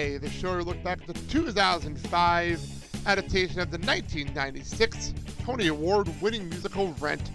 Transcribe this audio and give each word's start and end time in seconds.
Today, 0.00 0.16
the 0.16 0.30
show 0.30 0.48
where 0.48 0.58
we 0.58 0.64
look 0.64 0.82
back 0.82 1.02
at 1.02 1.08
the 1.08 1.20
2005 1.28 3.04
adaptation 3.04 3.60
of 3.60 3.70
the 3.70 3.76
1996 3.76 5.12
Tony 5.44 5.66
Award 5.66 6.08
winning 6.22 6.48
musical 6.48 6.94
Rent. 6.94 7.30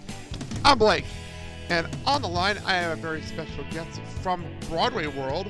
I'm 0.64 0.76
Blake, 0.76 1.04
and 1.68 1.86
on 2.06 2.22
the 2.22 2.28
line, 2.28 2.58
I 2.66 2.72
have 2.72 2.98
a 2.98 3.00
very 3.00 3.22
special 3.22 3.62
guest 3.70 4.00
from 4.20 4.44
Broadway 4.68 5.06
World, 5.06 5.46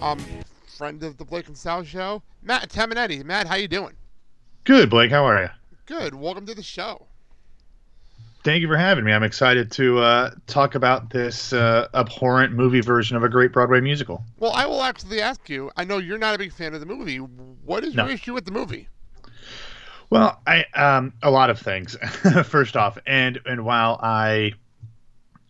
um, 0.00 0.18
friend 0.66 1.04
of 1.04 1.16
the 1.16 1.24
Blake 1.24 1.46
and 1.46 1.56
Sal 1.56 1.84
show, 1.84 2.24
Matt 2.42 2.70
Tamanini. 2.70 3.24
Matt, 3.24 3.46
how 3.46 3.54
you 3.54 3.68
doing? 3.68 3.94
Good, 4.64 4.90
Blake. 4.90 5.12
How 5.12 5.24
are 5.24 5.42
you? 5.42 5.50
Good. 5.86 6.12
Welcome 6.12 6.46
to 6.46 6.56
the 6.56 6.62
show. 6.64 7.06
Thank 8.44 8.60
you 8.60 8.66
for 8.68 8.76
having 8.76 9.04
me. 9.04 9.12
I'm 9.12 9.22
excited 9.22 9.70
to 9.72 10.00
uh, 10.00 10.30
talk 10.48 10.74
about 10.74 11.10
this 11.10 11.52
uh, 11.52 11.86
abhorrent 11.94 12.52
movie 12.52 12.80
version 12.80 13.16
of 13.16 13.22
a 13.22 13.28
great 13.28 13.52
Broadway 13.52 13.80
musical. 13.80 14.24
Well, 14.40 14.50
I 14.52 14.66
will 14.66 14.82
actually 14.82 15.20
ask 15.20 15.48
you. 15.48 15.70
I 15.76 15.84
know 15.84 15.98
you're 15.98 16.18
not 16.18 16.34
a 16.34 16.38
big 16.38 16.52
fan 16.52 16.74
of 16.74 16.80
the 16.80 16.86
movie. 16.86 17.18
What 17.18 17.84
is 17.84 17.94
No. 17.94 18.04
your 18.06 18.14
issue 18.14 18.34
with 18.34 18.44
the 18.44 18.50
movie? 18.50 18.88
Well, 20.10 20.40
I 20.46 20.64
um, 20.74 21.14
a 21.22 21.30
lot 21.30 21.50
of 21.50 21.58
things. 21.60 21.94
First 22.44 22.76
off, 22.76 22.98
and 23.06 23.38
and 23.46 23.64
while 23.64 23.98
I 24.02 24.52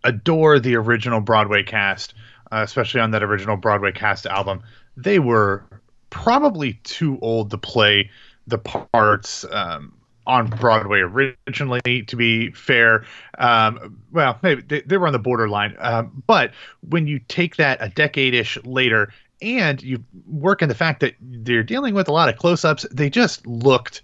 adore 0.04 0.60
the 0.60 0.76
original 0.76 1.20
Broadway 1.20 1.62
cast, 1.62 2.14
uh, 2.52 2.60
especially 2.62 3.00
on 3.00 3.12
that 3.12 3.22
original 3.22 3.56
Broadway 3.56 3.92
cast 3.92 4.26
album, 4.26 4.62
they 4.96 5.18
were 5.18 5.64
probably 6.10 6.74
too 6.84 7.18
old 7.22 7.50
to 7.50 7.58
play 7.58 8.10
the 8.46 8.58
parts 8.58 9.44
um, 9.50 9.94
on 10.26 10.48
Broadway 10.48 11.00
originally. 11.00 12.02
To 12.02 12.16
be 12.16 12.50
fair, 12.52 13.04
um, 13.38 13.98
well, 14.12 14.38
maybe 14.42 14.62
they, 14.62 14.80
they 14.82 14.96
were 14.96 15.06
on 15.06 15.12
the 15.12 15.18
borderline. 15.18 15.76
Um, 15.78 16.22
but 16.26 16.52
when 16.88 17.06
you 17.06 17.20
take 17.28 17.56
that 17.56 17.78
a 17.80 17.88
decade 17.88 18.34
ish 18.34 18.56
later. 18.64 19.12
And 19.40 19.82
you 19.82 20.04
work 20.28 20.62
in 20.62 20.68
the 20.68 20.74
fact 20.76 21.00
that 21.00 21.16
they're 21.20 21.64
dealing 21.64 21.94
with 21.94 22.06
a 22.06 22.12
lot 22.12 22.28
of 22.28 22.36
close-ups. 22.36 22.86
They 22.92 23.10
just 23.10 23.44
looked 23.44 24.00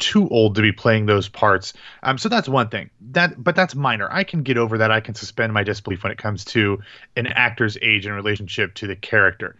too 0.00 0.28
old 0.30 0.56
to 0.56 0.60
be 0.60 0.72
playing 0.72 1.06
those 1.06 1.28
parts. 1.28 1.72
Um, 2.02 2.18
so 2.18 2.28
that's 2.28 2.48
one 2.48 2.68
thing. 2.68 2.90
That, 3.12 3.44
but 3.44 3.54
that's 3.54 3.76
minor. 3.76 4.08
I 4.10 4.24
can 4.24 4.42
get 4.42 4.58
over 4.58 4.76
that. 4.78 4.90
I 4.90 4.98
can 4.98 5.14
suspend 5.14 5.52
my 5.52 5.62
disbelief 5.62 6.02
when 6.02 6.10
it 6.10 6.18
comes 6.18 6.44
to 6.46 6.80
an 7.14 7.28
actor's 7.28 7.78
age 7.80 8.06
in 8.08 8.12
relationship 8.12 8.74
to 8.74 8.88
the 8.88 8.96
character. 8.96 9.54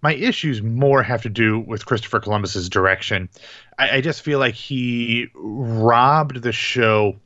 My 0.00 0.14
issues 0.14 0.62
more 0.62 1.02
have 1.02 1.22
to 1.22 1.28
do 1.28 1.58
with 1.58 1.86
Christopher 1.86 2.20
Columbus's 2.20 2.68
direction. 2.68 3.28
I, 3.78 3.96
I 3.96 4.00
just 4.00 4.22
feel 4.22 4.38
like 4.38 4.54
he 4.54 5.28
robbed 5.34 6.42
the 6.42 6.52
show 6.52 7.16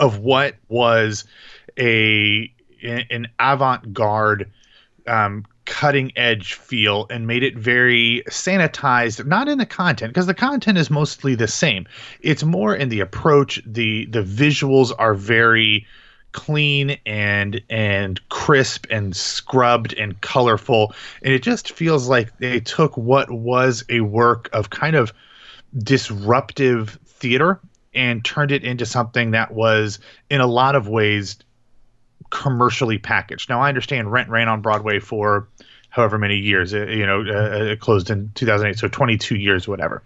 of 0.00 0.18
what 0.18 0.56
was 0.68 1.24
a 1.78 2.50
an 2.82 3.28
avant-garde 3.38 4.50
um, 5.06 5.44
cutting 5.64 6.12
edge 6.16 6.54
feel 6.54 7.06
and 7.08 7.26
made 7.26 7.42
it 7.42 7.56
very 7.56 8.22
sanitized 8.28 9.24
not 9.26 9.48
in 9.48 9.56
the 9.56 9.66
content 9.66 10.12
because 10.12 10.26
the 10.26 10.34
content 10.34 10.76
is 10.76 10.90
mostly 10.90 11.34
the 11.34 11.48
same 11.48 11.86
it's 12.20 12.44
more 12.44 12.74
in 12.74 12.90
the 12.90 13.00
approach 13.00 13.62
the 13.64 14.04
the 14.06 14.22
visuals 14.22 14.92
are 14.98 15.14
very 15.14 15.86
clean 16.34 16.98
and 17.06 17.62
and 17.70 18.28
crisp 18.28 18.86
and 18.90 19.16
scrubbed 19.16 19.94
and 19.94 20.20
colorful 20.20 20.92
and 21.22 21.32
it 21.32 21.42
just 21.42 21.72
feels 21.72 22.08
like 22.08 22.36
they 22.38 22.60
took 22.60 22.94
what 22.96 23.30
was 23.30 23.84
a 23.88 24.00
work 24.00 24.50
of 24.52 24.68
kind 24.68 24.96
of 24.96 25.14
disruptive 25.78 26.98
theater 27.06 27.60
and 27.94 28.24
turned 28.24 28.50
it 28.52 28.64
into 28.64 28.84
something 28.84 29.30
that 29.30 29.52
was 29.52 29.98
in 30.28 30.40
a 30.40 30.46
lot 30.46 30.74
of 30.74 30.88
ways 30.88 31.36
commercially 32.30 32.98
packaged. 32.98 33.48
Now 33.48 33.60
I 33.60 33.68
understand 33.68 34.10
Rent 34.10 34.28
ran 34.28 34.48
on 34.48 34.60
Broadway 34.60 34.98
for 34.98 35.48
however 35.88 36.18
many 36.18 36.36
years. 36.36 36.74
uh, 36.74 36.86
You 36.86 37.06
know, 37.06 37.20
uh, 37.20 37.64
it 37.72 37.80
closed 37.80 38.10
in 38.10 38.30
2008, 38.34 38.78
so 38.78 38.88
22 38.88 39.36
years, 39.36 39.68
whatever. 39.68 40.02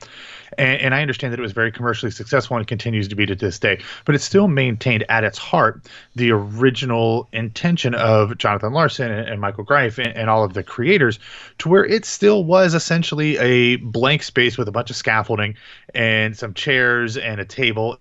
And, 0.59 0.81
and 0.83 0.95
I 0.95 1.01
understand 1.01 1.33
that 1.33 1.39
it 1.39 1.43
was 1.43 1.53
very 1.53 1.73
commercially 1.73 2.11
successful 2.11 2.57
and 2.57 2.67
continues 2.67 3.09
to 3.09 3.15
be 3.15 3.25
to 3.27 3.35
this 3.35 3.59
day. 3.59 3.81
But 4.05 4.15
it 4.15 4.21
still 4.21 4.49
maintained 4.49 5.05
at 5.09 5.25
its 5.25 5.39
heart 5.39 5.87
the 6.17 6.33
original 6.33 7.29
intention 7.33 7.95
of 7.95 8.37
Jonathan 8.37 8.73
Larson 8.73 9.11
and, 9.11 9.29
and 9.29 9.41
Michael 9.41 9.65
Greif 9.65 9.99
and, 9.99 10.09
and 10.09 10.29
all 10.29 10.45
of 10.45 10.55
the 10.55 10.63
creators, 10.63 11.19
to 11.59 11.69
where 11.69 11.85
it 11.85 12.05
still 12.05 12.45
was 12.45 12.75
essentially 12.75 13.39
a 13.39 13.77
blank 13.77 14.23
space 14.23 14.59
with 14.59 14.69
a 14.69 14.73
bunch 14.73 14.91
of 14.91 14.97
scaffolding 14.97 15.55
and 15.95 16.37
some 16.37 16.53
chairs 16.53 17.17
and 17.17 17.41
a 17.41 17.45
table, 17.45 17.99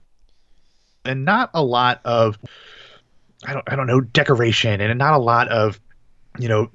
and 1.05 1.23
not 1.23 1.51
a 1.53 1.63
lot 1.63 2.01
of 2.03 2.37
I 3.45 3.53
don't 3.53 3.63
I 3.71 3.75
don't 3.75 3.87
know 3.87 4.01
decoration 4.01 4.81
and 4.81 4.97
not 4.97 5.13
a 5.13 5.19
lot 5.19 5.47
of 5.49 5.79
you 6.39 6.47
know 6.47 6.71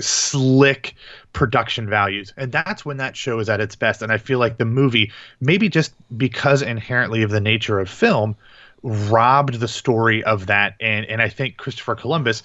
slick 0.00 0.94
production 1.32 1.88
values 1.88 2.32
and 2.36 2.52
that's 2.52 2.84
when 2.84 2.96
that 2.98 3.16
show 3.16 3.38
is 3.38 3.48
at 3.48 3.60
its 3.60 3.76
best 3.76 4.02
and 4.02 4.12
I 4.12 4.18
feel 4.18 4.38
like 4.38 4.58
the 4.58 4.64
movie 4.64 5.12
maybe 5.40 5.68
just 5.68 5.92
because 6.16 6.62
inherently 6.62 7.22
of 7.22 7.30
the 7.30 7.40
nature 7.40 7.78
of 7.78 7.88
film 7.88 8.36
robbed 8.82 9.54
the 9.54 9.68
story 9.68 10.22
of 10.24 10.46
that 10.46 10.74
and 10.80 11.06
and 11.06 11.22
I 11.22 11.28
think 11.28 11.56
Christopher 11.56 11.94
Columbus 11.94 12.42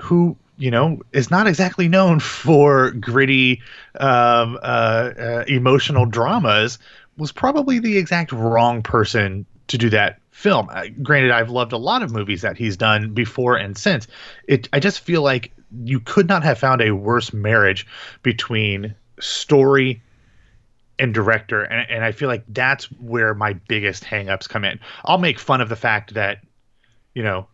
who 0.00 0.36
you 0.58 0.70
know 0.70 1.00
is 1.12 1.30
not 1.30 1.46
exactly 1.46 1.88
known 1.88 2.20
for 2.20 2.90
gritty 2.92 3.62
um, 3.98 4.58
uh, 4.62 5.12
uh, 5.18 5.44
emotional 5.46 6.06
dramas 6.06 6.78
was 7.16 7.32
probably 7.32 7.78
the 7.78 7.96
exact 7.96 8.32
wrong 8.32 8.82
person 8.82 9.46
to 9.68 9.78
do 9.78 9.90
that 9.90 10.20
film. 10.30 10.68
Uh, 10.70 10.84
granted, 11.02 11.30
I've 11.30 11.50
loved 11.50 11.72
a 11.72 11.78
lot 11.78 12.02
of 12.02 12.12
movies 12.12 12.42
that 12.42 12.56
he's 12.56 12.76
done 12.76 13.14
before 13.14 13.56
and 13.56 13.76
since. 13.76 14.06
It, 14.46 14.68
I 14.72 14.80
just 14.80 15.00
feel 15.00 15.22
like 15.22 15.52
you 15.84 16.00
could 16.00 16.28
not 16.28 16.42
have 16.42 16.58
found 16.58 16.80
a 16.80 16.92
worse 16.92 17.32
marriage 17.32 17.86
between 18.22 18.94
story 19.20 20.02
and 20.98 21.12
director, 21.12 21.62
and, 21.62 21.90
and 21.90 22.04
I 22.04 22.12
feel 22.12 22.28
like 22.28 22.44
that's 22.48 22.84
where 22.92 23.34
my 23.34 23.52
biggest 23.52 24.04
hangups 24.04 24.48
come 24.48 24.64
in. 24.64 24.80
I'll 25.04 25.18
make 25.18 25.38
fun 25.38 25.60
of 25.60 25.68
the 25.68 25.76
fact 25.76 26.14
that, 26.14 26.38
you 27.14 27.22
know, 27.22 27.48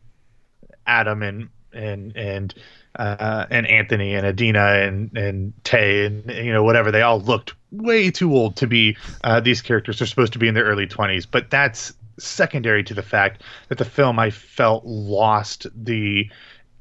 Adam 0.87 1.23
and 1.23 1.49
and 1.73 2.17
and 2.17 2.55
uh, 2.97 3.47
and 3.51 3.67
Anthony 3.67 4.15
and 4.15 4.27
Idina 4.27 4.81
and 4.83 5.17
and 5.17 5.53
Taye 5.65 6.07
and 6.07 6.31
you 6.31 6.53
know 6.53 6.63
whatever 6.63 6.91
they 6.91 7.03
all 7.03 7.21
looked 7.21 7.55
way 7.71 8.11
too 8.11 8.35
old 8.35 8.57
to 8.57 8.67
be 8.67 8.97
uh, 9.25 9.41
these 9.41 9.63
characters. 9.63 9.99
They're 9.99 10.07
supposed 10.07 10.33
to 10.35 10.39
be 10.39 10.49
in 10.49 10.55
their 10.55 10.65
early 10.65 10.87
twenties, 10.87 11.27
but 11.27 11.51
that's 11.51 11.93
secondary 12.19 12.85
to 12.85 12.95
the 12.95 13.03
fact 13.03 13.43
that 13.69 13.79
the 13.79 13.85
film 13.85 14.19
I 14.19 14.31
felt 14.31 14.85
lost 14.85 15.67
the 15.75 16.31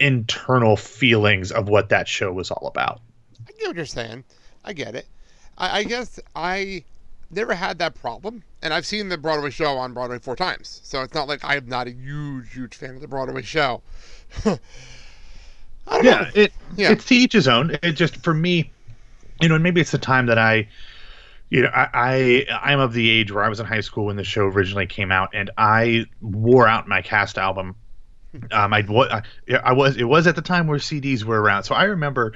internal 0.01 0.75
feelings 0.75 1.51
of 1.51 1.69
what 1.69 1.89
that 1.89 2.07
show 2.07 2.31
was 2.33 2.51
all 2.51 2.67
about. 2.67 2.99
I 3.47 3.51
get 3.57 3.67
what 3.67 3.75
you're 3.75 3.85
saying. 3.85 4.23
I 4.65 4.73
get 4.73 4.95
it. 4.95 5.07
I, 5.57 5.79
I 5.79 5.83
guess 5.83 6.19
I 6.35 6.83
never 7.29 7.53
had 7.53 7.79
that 7.79 7.95
problem, 7.95 8.43
and 8.61 8.73
I've 8.73 8.85
seen 8.85 9.09
the 9.09 9.17
Broadway 9.17 9.49
show 9.51 9.77
on 9.77 9.93
Broadway 9.93 10.19
four 10.19 10.35
times, 10.35 10.81
so 10.83 11.01
it's 11.01 11.13
not 11.13 11.27
like 11.27 11.39
I'm 11.43 11.67
not 11.67 11.87
a 11.87 11.91
huge, 11.91 12.53
huge 12.53 12.75
fan 12.75 12.95
of 12.95 13.01
the 13.01 13.07
Broadway 13.07 13.41
show. 13.41 13.81
I 14.45 14.57
don't 15.87 16.03
know. 16.05 16.11
yeah, 16.11 16.29
it 16.35 16.53
Yeah. 16.75 16.91
it's 16.91 17.05
to 17.05 17.15
each 17.15 17.33
his 17.33 17.47
own. 17.47 17.77
It 17.81 17.93
just 17.93 18.17
for 18.17 18.33
me, 18.33 18.71
you 19.41 19.49
know, 19.49 19.55
and 19.55 19.63
maybe 19.63 19.81
it's 19.81 19.91
the 19.91 19.97
time 19.97 20.27
that 20.27 20.37
I, 20.37 20.67
you 21.49 21.63
know, 21.63 21.69
I, 21.73 21.87
I 21.93 22.45
I'm 22.71 22.79
of 22.79 22.93
the 22.93 23.09
age 23.09 23.31
where 23.31 23.43
I 23.43 23.49
was 23.49 23.59
in 23.59 23.65
high 23.65 23.81
school 23.81 24.05
when 24.05 24.15
the 24.15 24.23
show 24.23 24.45
originally 24.45 24.85
came 24.85 25.11
out, 25.11 25.29
and 25.33 25.49
I 25.57 26.05
wore 26.21 26.67
out 26.67 26.87
my 26.87 27.01
cast 27.01 27.37
album. 27.37 27.75
Um, 28.51 28.73
I, 28.73 28.85
I 29.63 29.73
was 29.73 29.97
it 29.97 30.05
was 30.05 30.27
at 30.27 30.35
the 30.35 30.41
time 30.41 30.67
where 30.67 30.79
CDs 30.79 31.23
were 31.23 31.41
around, 31.41 31.63
so 31.63 31.75
I 31.75 31.83
remember 31.83 32.33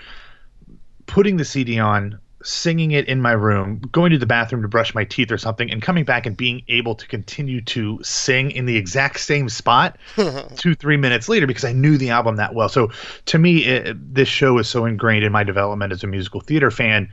putting 1.06 1.38
the 1.38 1.46
CD 1.46 1.80
on, 1.80 2.20
singing 2.44 2.92
it 2.92 3.08
in 3.08 3.22
my 3.22 3.32
room, 3.32 3.80
going 3.92 4.12
to 4.12 4.18
the 4.18 4.26
bathroom 4.26 4.62
to 4.62 4.68
brush 4.68 4.94
my 4.94 5.06
teeth 5.06 5.32
or 5.32 5.38
something, 5.38 5.72
and 5.72 5.82
coming 5.82 6.04
back 6.04 6.26
and 6.26 6.36
being 6.36 6.64
able 6.68 6.96
to 6.96 7.08
continue 7.08 7.62
to 7.62 8.00
sing 8.04 8.52
in 8.52 8.66
the 8.66 8.76
exact 8.76 9.20
same 9.20 9.50
spot 9.50 9.98
two 10.56 10.76
three 10.76 10.98
minutes 10.98 11.30
later 11.30 11.48
because 11.48 11.66
I 11.66 11.72
knew 11.72 11.98
the 11.98 12.10
album 12.10 12.36
that 12.36 12.54
well. 12.54 12.70
So 12.70 12.92
to 13.28 13.38
me, 13.38 13.66
it, 13.66 14.14
this 14.14 14.28
show 14.28 14.58
is 14.58 14.68
so 14.68 14.86
ingrained 14.86 15.24
in 15.24 15.32
my 15.32 15.44
development 15.44 15.94
as 15.94 16.04
a 16.04 16.08
musical 16.08 16.42
theater 16.42 16.72
fan 16.72 17.10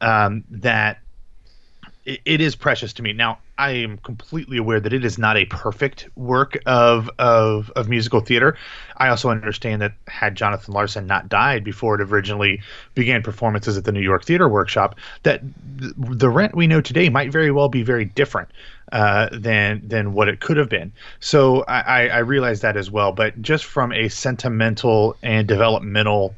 um, 0.00 0.44
that 0.50 0.98
it, 2.04 2.20
it 2.24 2.40
is 2.40 2.56
precious 2.56 2.92
to 2.94 3.02
me. 3.02 3.12
Now 3.12 3.38
I 3.56 3.70
am 3.70 3.98
completely 3.98 4.56
aware 4.56 4.80
that 4.80 4.92
it 4.92 5.04
is 5.04 5.18
not 5.18 5.36
a 5.36 5.44
perfect 5.44 6.08
work 6.16 6.58
of 6.66 7.08
of 7.18 7.70
of 7.76 7.88
musical 7.88 8.20
theater. 8.20 8.56
I 8.96 9.08
also 9.08 9.30
understand 9.30 9.80
that 9.82 9.92
had 10.08 10.34
Jonathan 10.34 10.74
Larson 10.74 11.06
not 11.06 11.28
died 11.28 11.62
before 11.62 11.94
it 11.94 12.00
originally 12.00 12.60
began 12.94 13.22
performances 13.22 13.76
at 13.76 13.84
the 13.84 13.92
New 13.92 14.00
York 14.00 14.24
Theater 14.24 14.48
Workshop, 14.48 14.96
that 15.22 15.42
th- 15.78 15.92
the 15.96 16.28
Rent 16.28 16.54
we 16.56 16.66
know 16.66 16.80
today 16.80 17.08
might 17.08 17.30
very 17.30 17.50
well 17.50 17.68
be 17.68 17.82
very 17.82 18.04
different 18.04 18.48
uh, 18.92 19.28
than 19.32 19.86
than 19.86 20.14
what 20.14 20.28
it 20.28 20.40
could 20.40 20.56
have 20.56 20.68
been. 20.68 20.92
So 21.20 21.62
I, 21.62 21.80
I, 21.80 22.06
I 22.08 22.18
realize 22.18 22.60
that 22.62 22.76
as 22.76 22.90
well. 22.90 23.12
But 23.12 23.40
just 23.40 23.64
from 23.64 23.92
a 23.92 24.08
sentimental 24.08 25.16
and 25.22 25.46
developmental 25.46 26.34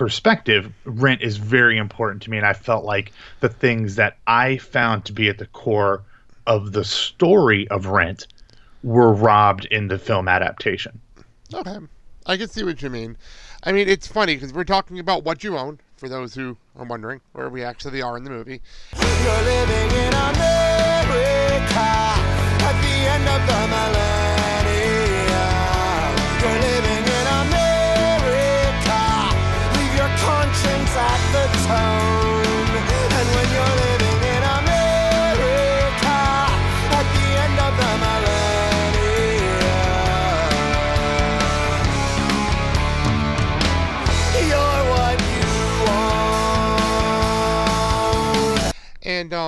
perspective, 0.00 0.72
Rent 0.86 1.20
is 1.20 1.36
very 1.36 1.76
important 1.76 2.22
to 2.22 2.30
me, 2.30 2.38
and 2.38 2.46
I 2.46 2.54
felt 2.54 2.86
like 2.86 3.12
the 3.40 3.50
things 3.50 3.96
that 3.96 4.16
I 4.26 4.56
found 4.56 5.04
to 5.04 5.12
be 5.12 5.28
at 5.28 5.36
the 5.36 5.44
core 5.44 6.02
of 6.46 6.72
the 6.72 6.86
story 6.86 7.68
of 7.68 7.84
Rent 7.84 8.26
were 8.82 9.12
robbed 9.12 9.66
in 9.66 9.88
the 9.88 9.98
film 9.98 10.26
adaptation. 10.26 10.98
Okay. 11.52 11.76
I 12.24 12.38
can 12.38 12.48
see 12.48 12.64
what 12.64 12.80
you 12.80 12.88
mean. 12.88 13.18
I 13.62 13.72
mean, 13.72 13.90
it's 13.90 14.06
funny 14.06 14.36
because 14.36 14.54
we're 14.54 14.64
talking 14.64 15.00
about 15.00 15.22
what 15.22 15.44
you 15.44 15.58
own, 15.58 15.80
for 15.98 16.08
those 16.08 16.32
who 16.32 16.56
are 16.76 16.86
wondering 16.86 17.20
where 17.32 17.50
we 17.50 17.62
actually 17.62 18.00
are 18.00 18.16
in 18.16 18.24
the 18.24 18.30
movie. 18.30 18.62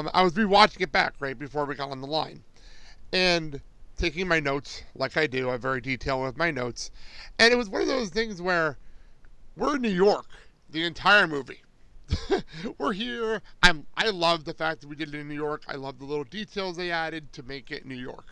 Um, 0.02 0.10
I 0.14 0.22
was 0.22 0.32
rewatching 0.34 0.81
it 0.82 0.93
back 0.93 1.14
right 1.20 1.38
before 1.38 1.64
we 1.64 1.75
got 1.75 1.90
on 1.90 2.00
the 2.00 2.06
line, 2.06 2.43
and 3.12 3.60
taking 3.96 4.26
my 4.26 4.40
notes 4.40 4.82
like 4.94 5.16
I 5.16 5.26
do. 5.26 5.50
I'm 5.50 5.60
very 5.60 5.81
detailed 5.81 6.25
with 6.25 6.37
my 6.37 6.50
notes, 6.50 6.90
and 7.38 7.52
it 7.52 7.56
was 7.56 7.69
one 7.69 7.82
of 7.82 7.88
those 7.88 8.10
things 8.10 8.40
where 8.43 8.78
we're 9.56 9.76
in 9.76 9.82
New 9.82 9.88
York 9.90 10.26
the 10.70 10.84
entire 10.84 11.26
movie. 11.26 11.62
we're 12.78 12.93
here. 12.93 13.43
I'm. 13.62 13.87
I 13.96 14.10
love 14.10 14.44
the 14.44 14.54
fact 14.54 14.81
that 14.81 14.88
we 14.88 14.96
did 14.96 15.14
it 15.14 15.19
in 15.19 15.28
New 15.28 15.34
York. 15.34 15.62
I 15.69 15.76
love 15.76 15.99
the 15.99 16.05
little 16.05 16.25
details 16.25 16.76
they 16.76 16.90
added 16.90 17.32
to 17.34 17.43
make 17.43 17.70
it 17.70 17.87
New 17.87 17.94
York. 17.94 18.26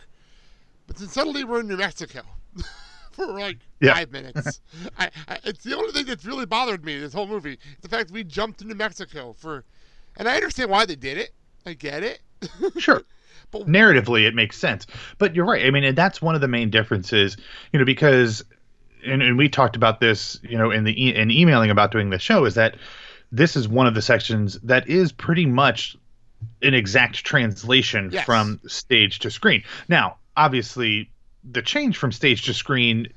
But 0.87 0.97
then 0.97 1.07
suddenly 1.07 1.43
we're 1.43 1.61
in 1.61 1.67
New 1.67 1.77
Mexico 1.77 2.21
for 3.11 3.27
like 3.27 3.59
Yeah. 3.79 3.93
five 3.93 4.11
minutes. 4.11 4.59
I, 4.99 5.09
I, 5.27 5.37
it's 5.45 5.63
the 5.63 5.75
only 5.77 5.93
thing 5.93 6.05
that's 6.05 6.25
really 6.25 6.45
bothered 6.45 6.83
me 6.83 6.99
this 6.99 7.13
whole 7.13 7.27
movie. 7.27 7.57
The 7.81 7.87
fact 7.89 8.07
that 8.07 8.13
we 8.13 8.23
jumped 8.23 8.59
to 8.59 8.65
New 8.67 8.75
Mexico 8.75 9.33
for, 9.33 9.63
and 10.17 10.27
I 10.27 10.35
understand 10.35 10.69
why 10.69 10.85
they 10.85 10.95
did 10.97 11.17
it. 11.17 11.31
I 11.65 11.73
get 11.73 12.03
it. 12.03 12.19
Sure. 12.79 13.01
But- 13.51 13.67
narratively 13.67 14.25
it 14.25 14.33
makes 14.33 14.57
sense 14.57 14.87
but 15.17 15.35
you're 15.35 15.43
right 15.45 15.65
i 15.65 15.71
mean 15.71 15.83
and 15.83 15.97
that's 15.97 16.21
one 16.21 16.35
of 16.35 16.41
the 16.41 16.47
main 16.47 16.69
differences 16.69 17.35
you 17.73 17.79
know 17.79 17.83
because 17.83 18.45
and, 19.05 19.21
and 19.21 19.37
we 19.37 19.49
talked 19.49 19.75
about 19.75 19.99
this 19.99 20.39
you 20.41 20.57
know 20.57 20.71
in 20.71 20.85
the 20.85 20.93
e- 21.07 21.13
in 21.13 21.29
emailing 21.29 21.69
about 21.69 21.91
doing 21.91 22.11
the 22.11 22.17
show 22.17 22.45
is 22.45 22.53
that 22.55 22.77
this 23.29 23.57
is 23.57 23.67
one 23.67 23.87
of 23.87 23.93
the 23.93 24.01
sections 24.01 24.57
that 24.63 24.87
is 24.87 25.11
pretty 25.11 25.45
much 25.45 25.97
an 26.61 26.73
exact 26.73 27.25
translation 27.25 28.11
Yes. 28.13 28.23
from 28.25 28.61
stage 28.67 29.19
to 29.19 29.29
screen 29.29 29.63
now 29.89 30.15
obviously 30.37 31.11
the 31.43 31.61
change 31.61 31.97
from 31.97 32.13
stage 32.13 32.43
to 32.45 32.53
screen 32.53 33.09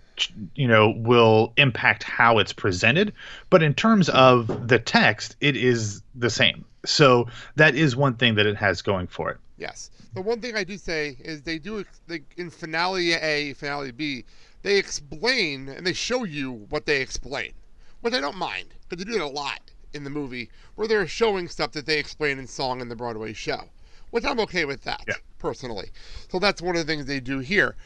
you 0.57 0.67
know 0.67 0.91
will 0.97 1.53
impact 1.57 2.03
how 2.03 2.39
it's 2.39 2.53
presented 2.53 3.13
but 3.51 3.63
in 3.63 3.73
terms 3.73 4.09
of 4.09 4.67
the 4.67 4.81
text 4.81 5.37
it 5.41 5.57
is 5.57 6.03
the 6.17 6.31
same 6.31 6.65
so 6.85 7.27
that 7.57 7.75
is 7.75 7.97
one 7.97 8.15
thing 8.15 8.35
that 8.35 8.47
it 8.47 8.57
has 8.57 8.83
going 8.83 9.07
for 9.07 9.31
it 9.31 9.39
Yes. 9.57 9.91
The 10.15 10.23
one 10.23 10.41
thing 10.41 10.57
I 10.57 10.65
do 10.65 10.77
say 10.77 11.17
is 11.21 11.43
they 11.43 11.59
do 11.59 11.85
they, 12.07 12.23
in 12.37 12.51
finale 12.51 13.13
A, 13.13 13.55
finale 13.55 13.93
B, 13.93 14.25
they 14.63 14.77
explain 14.79 15.69
and 15.69 15.87
they 15.87 15.93
show 15.93 16.25
you 16.25 16.67
what 16.71 16.87
they 16.87 17.01
explain, 17.01 17.53
which 18.01 18.15
I 18.15 18.21
don't 18.21 18.37
mind 18.37 18.75
because 18.89 19.05
they 19.05 19.11
do 19.11 19.17
it 19.17 19.23
a 19.23 19.27
lot 19.27 19.61
in 19.93 20.03
the 20.05 20.11
movie 20.11 20.51
where 20.75 20.89
they're 20.89 21.07
showing 21.07 21.49
stuff 21.49 21.73
that 21.73 21.87
they 21.87 21.99
explain 21.99 22.39
in 22.39 22.47
song 22.47 22.81
in 22.81 22.89
the 22.89 22.97
Broadway 22.97 23.33
show, 23.33 23.71
which 24.11 24.25
I'm 24.25 24.41
okay 24.41 24.65
with 24.65 24.83
that 24.83 25.05
Yeah. 25.07 25.15
personally. 25.39 25.91
So 26.31 26.39
that's 26.39 26.61
one 26.61 26.77
of 26.77 26.85
the 26.85 26.93
things 26.93 27.07
they 27.07 27.21
do 27.21 27.39
here. 27.39 27.77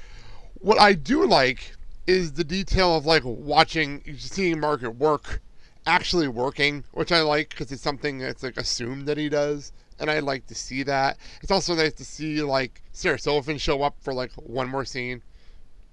What 0.60 0.80
I 0.80 0.94
do 0.94 1.26
like 1.26 1.76
is 2.06 2.32
the 2.32 2.44
detail 2.44 2.96
of 2.96 3.04
like 3.04 3.22
watching, 3.24 4.02
seeing 4.18 4.58
Mark 4.60 4.82
at 4.82 4.96
work, 4.96 5.42
actually 5.88 6.28
working, 6.28 6.84
which 6.92 7.10
I 7.10 7.22
like 7.22 7.50
because 7.50 7.72
it's 7.72 7.82
something 7.82 8.18
that's 8.18 8.42
like 8.42 8.56
assumed 8.56 9.06
that 9.06 9.18
he 9.18 9.28
does, 9.28 9.72
and 9.98 10.10
I 10.10 10.20
like 10.20 10.46
to 10.46 10.54
see 10.54 10.82
that. 10.84 11.18
It's 11.42 11.50
also 11.50 11.74
nice 11.74 11.94
to 11.94 12.04
see 12.04 12.42
like 12.42 12.82
Sarah 12.92 13.18
Silverman 13.18 13.58
show 13.58 13.82
up 13.82 13.96
for 14.00 14.12
like 14.12 14.32
one 14.34 14.68
more 14.68 14.84
scene, 14.84 15.22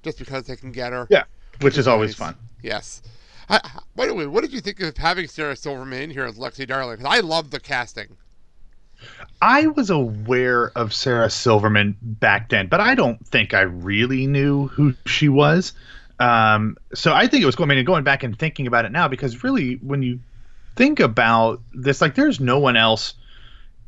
just 0.03 0.19
because 0.19 0.44
they 0.44 0.56
can 0.56 0.71
get 0.71 0.94
her. 0.94 1.07
Yeah, 1.09 1.24
which 1.62 1.77
is 1.77 1.88
always 1.88 2.12
nice. 2.12 2.18
fun. 2.18 2.36
Yes. 2.62 3.01
I, 3.50 3.62
by 3.95 4.07
the 4.07 4.13
way, 4.13 4.25
what 4.25 4.42
did 4.42 4.53
you 4.53 4.59
think 4.59 4.80
of 4.81 4.97
having 4.97 5.27
Sarah 5.27 5.56
Silverman 5.56 6.03
in 6.03 6.09
here 6.09 6.25
as 6.25 6.38
Lexi 6.38 6.68
Darling? 6.68 7.06
I 7.06 7.19
love 7.19 7.51
the 7.51 7.59
casting. 7.59 8.18
I 9.42 9.68
was 9.68 9.89
aware 9.89 10.71
of 10.75 10.94
Sarah 10.94 11.30
Silverman 11.30 11.95
back 12.01 12.50
then, 12.50 12.68
but 12.68 12.80
I 12.80 12.95
don't 12.95 13.25
think 13.27 13.53
I 13.53 13.62
really 13.62 14.25
knew 14.25 14.68
who 14.68 14.95
she 15.06 15.30
was. 15.30 15.74
Um, 16.19 16.77
so 16.94 17.13
I 17.13 17.27
think 17.27 17.44
it 17.44 17.45
was 17.45 17.56
cool. 17.56 17.65
I 17.65 17.69
mean, 17.69 17.83
going 17.85 18.03
back 18.03 18.23
and 18.23 18.38
thinking 18.38 18.67
about 18.67 18.85
it 18.85 18.91
now, 18.91 19.07
because 19.07 19.44
really, 19.44 19.75
when 19.75 20.01
you 20.01 20.19
think 20.75 21.00
about 21.00 21.62
this, 21.73 22.01
like, 22.01 22.15
there's 22.15 22.39
no 22.39 22.59
one 22.59 22.77
else 22.77 23.13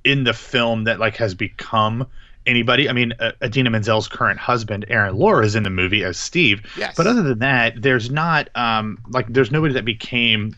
in 0.03 0.23
the 0.23 0.33
film 0.33 0.85
that 0.85 0.99
like 0.99 1.17
has 1.17 1.35
become 1.35 2.07
anybody. 2.45 2.89
I 2.89 2.93
mean, 2.93 3.13
uh, 3.19 3.31
Idina 3.43 3.69
Menzel's 3.69 4.07
current 4.07 4.39
husband, 4.39 4.85
Aaron 4.87 5.17
Lohr, 5.17 5.43
is 5.43 5.55
in 5.55 5.63
the 5.63 5.69
movie 5.69 6.03
as 6.03 6.17
Steve. 6.17 6.61
Yes. 6.77 6.95
But 6.95 7.07
other 7.07 7.21
than 7.21 7.39
that, 7.39 7.81
there's 7.81 8.09
not 8.09 8.49
um, 8.55 8.99
like 9.09 9.27
there's 9.27 9.51
nobody 9.51 9.73
that 9.73 9.85
became 9.85 10.55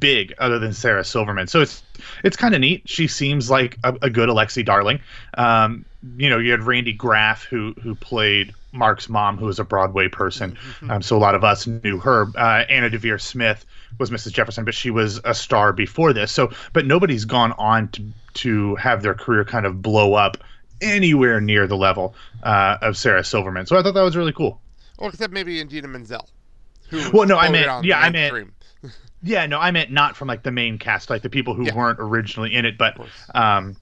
big 0.00 0.34
other 0.38 0.58
than 0.58 0.72
Sarah 0.72 1.04
Silverman. 1.04 1.46
So 1.46 1.60
it's 1.60 1.82
it's 2.24 2.36
kind 2.36 2.54
of 2.54 2.60
neat. 2.60 2.82
She 2.88 3.06
seems 3.06 3.50
like 3.50 3.78
a, 3.84 3.96
a 4.02 4.10
good 4.10 4.28
Alexi 4.28 4.64
Darling. 4.64 5.00
Um, 5.34 5.84
you 6.16 6.28
know, 6.30 6.38
you 6.38 6.50
had 6.50 6.62
Randy 6.62 6.92
Graff 6.92 7.44
who 7.44 7.74
who 7.82 7.94
played 7.94 8.54
Mark's 8.72 9.08
mom, 9.08 9.36
who 9.38 9.46
was 9.46 9.58
a 9.58 9.64
Broadway 9.64 10.08
person. 10.08 10.56
Um, 10.88 11.02
so 11.02 11.16
a 11.16 11.18
lot 11.18 11.34
of 11.34 11.44
us 11.44 11.66
knew 11.66 11.98
her. 11.98 12.26
Uh, 12.36 12.64
Anna 12.68 12.90
Deavere 12.90 13.20
Smith 13.20 13.64
was 13.98 14.10
Mrs. 14.10 14.32
Jefferson, 14.32 14.64
but 14.64 14.74
she 14.74 14.90
was 14.90 15.20
a 15.24 15.34
star 15.34 15.72
before 15.72 16.12
this. 16.12 16.30
So, 16.30 16.52
but 16.72 16.86
nobody's 16.86 17.24
gone 17.24 17.52
on 17.52 17.88
to 17.88 18.12
to 18.34 18.74
have 18.76 19.02
their 19.02 19.14
career 19.14 19.44
kind 19.44 19.66
of 19.66 19.82
blow 19.82 20.14
up 20.14 20.36
anywhere 20.80 21.40
near 21.40 21.66
the 21.66 21.76
level 21.76 22.14
uh, 22.42 22.78
of 22.82 22.96
Sarah 22.96 23.24
Silverman. 23.24 23.66
So 23.66 23.76
I 23.76 23.82
thought 23.82 23.94
that 23.94 24.02
was 24.02 24.16
really 24.16 24.32
cool. 24.32 24.60
Well, 24.98 25.08
except 25.08 25.32
maybe 25.32 25.60
Idina 25.60 25.88
Menzel. 25.88 26.28
Who 26.90 27.10
Well, 27.12 27.26
no, 27.26 27.36
I 27.36 27.50
meant- 27.50 27.84
yeah, 27.84 27.98
I 27.98 28.10
meant-. 28.10 28.52
Yeah, 29.22 29.46
no, 29.46 29.58
I 29.58 29.70
meant 29.70 29.90
not 29.90 30.16
from 30.16 30.28
like 30.28 30.42
the 30.42 30.50
main 30.52 30.78
cast, 30.78 31.10
like 31.10 31.22
the 31.22 31.30
people 31.30 31.54
who 31.54 31.64
Yeah. 31.64 31.74
weren't 31.74 31.98
originally 32.00 32.54
in 32.54 32.64
it, 32.64 32.78
but 32.78 32.96
um, 33.34 33.76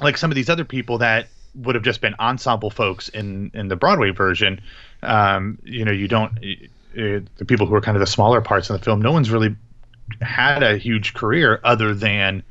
like 0.00 0.16
some 0.18 0.30
of 0.30 0.34
these 0.34 0.50
other 0.50 0.64
people 0.64 0.98
that 0.98 1.28
would 1.54 1.74
have 1.74 1.84
just 1.84 2.00
been 2.00 2.14
ensemble 2.18 2.70
folks 2.70 3.08
in 3.08 3.50
in 3.54 3.68
the 3.68 3.76
Broadway 3.76 4.10
version. 4.10 4.60
Um, 5.02 5.58
you 5.64 5.84
know, 5.84 5.92
you 5.92 6.08
don't 6.08 6.32
uh, 6.38 7.20
the 7.36 7.44
people 7.46 7.66
who 7.66 7.74
are 7.74 7.80
kind 7.80 7.96
of 7.96 8.00
the 8.00 8.06
smaller 8.06 8.40
parts 8.40 8.68
in 8.70 8.76
the 8.76 8.82
film. 8.82 9.00
No 9.00 9.12
one's 9.12 9.30
really 9.30 9.56
had 10.20 10.62
a 10.62 10.76
huge 10.76 11.14
career 11.14 11.60
other 11.64 11.94
than 11.94 12.42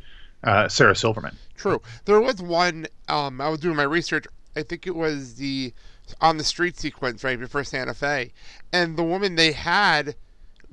uh, 0.44 0.68
Sarah 0.68 0.96
Silverman. 0.96 1.36
True. 1.56 1.82
There 2.06 2.20
was 2.20 2.42
one. 2.42 2.88
Um, 3.10 3.40
I 3.40 3.50
was 3.50 3.60
doing 3.60 3.76
my 3.76 3.84
research. 3.84 4.26
I 4.56 4.64
think 4.64 4.88
it 4.88 4.96
was 4.96 5.36
the 5.36 5.74
on 6.20 6.38
the 6.38 6.44
street 6.44 6.78
sequence 6.78 7.24
right 7.24 7.40
before 7.40 7.64
Santa 7.64 7.94
Fe, 7.94 8.32
and 8.72 8.98
the 8.98 9.04
woman 9.04 9.36
they 9.36 9.52
had 9.52 10.16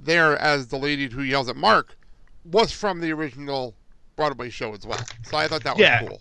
there 0.05 0.37
as 0.39 0.69
the 0.69 0.79
lady 0.79 1.09
who 1.09 1.23
yells 1.23 1.49
at 1.49 1.57
Mark 1.57 1.97
was 2.45 2.73
from 2.73 3.01
the 3.01 3.13
original 3.13 3.75
Broadway 4.17 4.51
show 4.51 4.73
as 4.75 4.87
well. 4.87 5.05
So 5.23 5.37
I 5.37 5.49
thought 5.49 5.63
that 5.65 5.77
was 5.77 5.83
Yeah. 5.83 6.01
cool. 6.01 6.21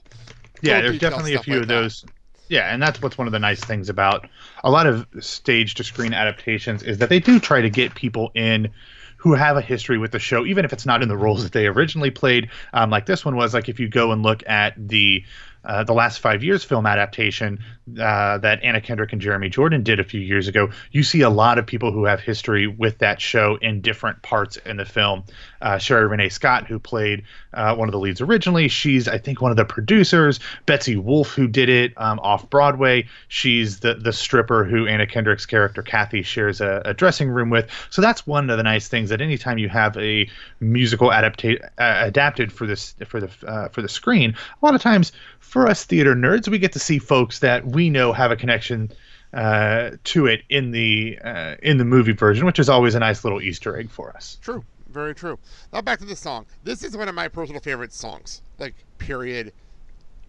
Yeah, 0.62 0.76
Little 0.76 0.92
there's 0.92 1.00
definitely 1.00 1.34
a 1.36 1.40
few 1.40 1.54
like 1.54 1.62
of 1.64 1.68
that. 1.70 1.74
those. 1.84 2.06
Yeah, 2.50 2.74
and 2.74 2.82
that's 2.82 3.02
what's 3.02 3.18
one 3.18 3.28
of 3.28 3.32
the 3.34 3.40
nice 3.40 3.60
things 3.60 3.90
about 3.90 4.28
a 4.64 4.72
lot 4.72 4.88
of 4.88 5.06
stage 5.20 5.76
to 5.76 5.84
screen 5.84 6.14
adaptations 6.14 6.82
is 6.82 6.98
that 6.98 7.10
they 7.10 7.20
do 7.20 7.40
try 7.40 7.62
to 7.62 7.70
get 7.70 7.94
people 7.94 8.32
in 8.34 8.72
who 9.18 9.34
have 9.34 9.58
a 9.58 9.62
history 9.62 9.98
with 9.98 10.12
the 10.12 10.20
show, 10.20 10.46
even 10.46 10.66
if 10.66 10.74
it's 10.74 10.86
not 10.86 11.04
in 11.04 11.10
the 11.10 11.18
roles 11.18 11.44
that 11.44 11.52
they 11.52 11.68
originally 11.68 12.10
played. 12.10 12.50
Um, 12.74 12.90
like 12.90 13.06
this 13.06 13.24
one 13.24 13.36
was 13.36 13.54
like 13.54 13.70
if 13.70 13.80
you 13.80 13.88
go 13.88 14.12
and 14.12 14.24
look 14.24 14.44
at 14.48 14.74
the 14.78 15.24
uh, 15.64 15.84
the 15.84 15.94
last 15.94 16.20
five 16.20 16.44
years 16.44 16.64
film 16.64 16.86
adaptation 16.86 17.60
uh, 18.00 18.38
that 18.38 18.64
Anna 18.64 18.82
Kendrick 18.82 19.14
and 19.14 19.22
Jeremy 19.22 19.50
Jordan 19.50 19.84
did 19.84 20.00
a 20.00 20.04
few 20.04 20.22
years 20.22 20.48
ago, 20.48 20.70
you 20.92 21.04
see 21.04 21.22
a 21.22 21.30
lot 21.30 21.58
of 21.58 21.66
people 21.66 21.92
who 21.92 22.06
have 22.06 22.20
history 22.20 22.68
with 22.68 23.00
that 23.00 23.20
show 23.20 23.58
in 23.62 23.82
different 23.82 24.22
parts 24.22 24.58
in 24.58 24.78
the 24.78 24.86
film. 24.86 25.24
Uh, 25.62 25.78
Sherie 25.78 26.08
Rene 26.08 26.30
Scott, 26.30 26.68
who 26.68 26.80
played 26.80 27.24
uh, 27.54 27.76
one 27.76 27.88
of 27.88 27.92
the 27.92 28.00
leads 28.00 28.22
originally, 28.22 28.68
she's 28.68 29.08
I 29.08 29.18
think 29.18 29.42
one 29.42 29.52
of 29.52 29.58
the 29.58 29.66
producers. 29.66 30.40
Betsy 30.66 30.96
Wolfe, 30.96 31.34
who 31.34 31.48
did 31.48 31.70
it 31.70 31.94
um, 31.98 32.20
off 32.20 32.50
Broadway, 32.50 33.08
she's 33.28 33.80
the 33.80 33.96
the 33.96 34.14
stripper 34.14 34.64
who 34.64 34.88
Anna 34.88 35.08
Kendrick's 35.08 35.46
character 35.46 35.82
Kathy 35.82 36.22
shares 36.22 36.62
a, 36.62 36.82
a 36.86 36.94
dressing 36.94 37.30
room 37.30 37.50
with. 37.50 37.70
So 37.90 38.02
that's 38.02 38.26
one 38.26 38.50
of 38.50 38.58
the 38.58 38.64
nice 38.64 38.88
things 38.88 39.10
that 39.10 39.22
anytime 39.22 39.58
you 39.58 39.70
have 39.70 39.98
a 39.98 40.30
musical 40.60 41.10
adapta- 41.10 41.64
uh, 41.78 42.02
adapted 42.06 42.52
for 42.52 42.66
this 42.66 42.96
for 43.08 43.20
the 43.20 43.30
uh, 43.46 43.70
for 43.70 43.82
the 43.82 43.90
screen, 43.90 44.36
a 44.62 44.66
lot 44.66 44.76
of 44.76 44.82
times 44.82 45.12
for 45.40 45.59
us 45.68 45.86
theater 45.86 46.16
nerds, 46.16 46.48
we 46.48 46.60
get 46.60 46.74
to 46.74 46.80
see 46.80 47.00
folks 47.00 47.40
that 47.40 47.66
we 47.66 47.90
know 47.90 48.14
have 48.14 48.32
a 48.32 48.36
connection 48.36 48.92
uh, 49.34 49.92
to 50.04 50.26
it 50.26 50.42
in 50.50 50.72
the 50.72 51.20
uh, 51.24 51.56
in 51.62 51.78
the 51.78 51.86
movie 51.86 52.14
version, 52.14 52.46
which 52.46 52.60
is 52.60 52.70
always 52.70 52.96
a 52.96 53.00
nice 53.00 53.24
little 53.24 53.42
Easter 53.42 53.78
egg 53.78 53.90
for 53.90 54.16
us. 54.16 54.38
True. 54.42 54.64
Very 54.90 55.14
true. 55.14 55.38
Now 55.72 55.82
back 55.82 56.00
to 56.00 56.06
the 56.06 56.16
song. 56.16 56.46
This 56.64 56.84
is 56.84 56.98
one 56.98 57.08
of 57.08 57.16
my 57.16 57.28
personal 57.28 57.62
favorite 57.62 57.94
songs. 57.94 58.42
Like 58.58 58.74
period. 58.98 59.54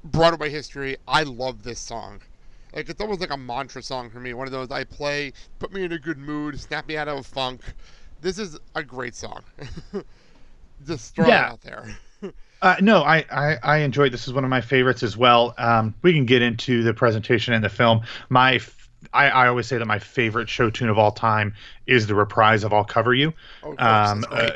Broadway 0.05 0.51
history. 0.51 0.97
I 1.09 1.23
love 1.23 1.63
this 1.63 1.79
song. 1.79 2.21
Like 2.75 2.89
it's 2.89 3.01
almost 3.01 3.21
like 3.21 3.31
a 3.31 3.37
mantra 3.37 3.83
song 3.83 4.11
for 4.11 4.21
me. 4.21 4.35
One 4.35 4.47
of 4.47 4.53
those 4.53 4.71
I 4.71 4.85
play, 4.85 5.33
put 5.59 5.73
me 5.73 5.85
in 5.85 5.93
a 5.93 5.99
good 5.99 6.19
mood, 6.19 6.61
snap 6.61 6.87
me 6.87 6.97
out 6.97 7.09
of 7.09 7.19
a 7.19 7.23
funk. 7.23 7.63
this 8.21 8.39
is 8.39 8.59
a 8.75 8.83
great 8.83 9.15
song. 9.15 9.43
Just 10.87 11.15
throw 11.15 11.27
yeah. 11.27 11.47
it 11.47 11.53
out 11.53 11.61
there. 11.63 11.97
Uh, 12.63 12.77
no, 12.81 13.03
I, 13.03 13.25
I, 13.31 13.59
I 13.63 13.77
enjoyed 13.79 14.13
this. 14.13 14.29
is 14.29 14.35
one 14.35 14.45
of 14.45 14.51
my 14.51 14.61
favorites 14.61 15.03
as 15.03 15.17
well. 15.17 15.55
Um, 15.57 15.95
we 16.03 16.13
can 16.13 16.27
get 16.27 16.43
into 16.43 16.83
the 16.83 16.93
presentation 16.93 17.55
and 17.55 17.65
the 17.65 17.71
film. 17.71 18.03
My 18.29 18.61
I, 19.13 19.29
I 19.31 19.49
always 19.49 19.67
say 19.67 19.79
that 19.79 19.87
my 19.87 19.99
favorite 19.99 20.49
show 20.49 20.71
tune 20.71 20.89
of 20.89 20.99
all 20.99 21.11
time 21.11 21.55
is 21.87 22.07
the 22.07 22.15
reprise 22.15 22.65
of 22.65 22.73
"I'll 22.73 22.85
Cover 22.85 23.15
You." 23.15 23.33
Oh, 23.63 23.75
um, 23.79 24.25
uh, 24.31 24.51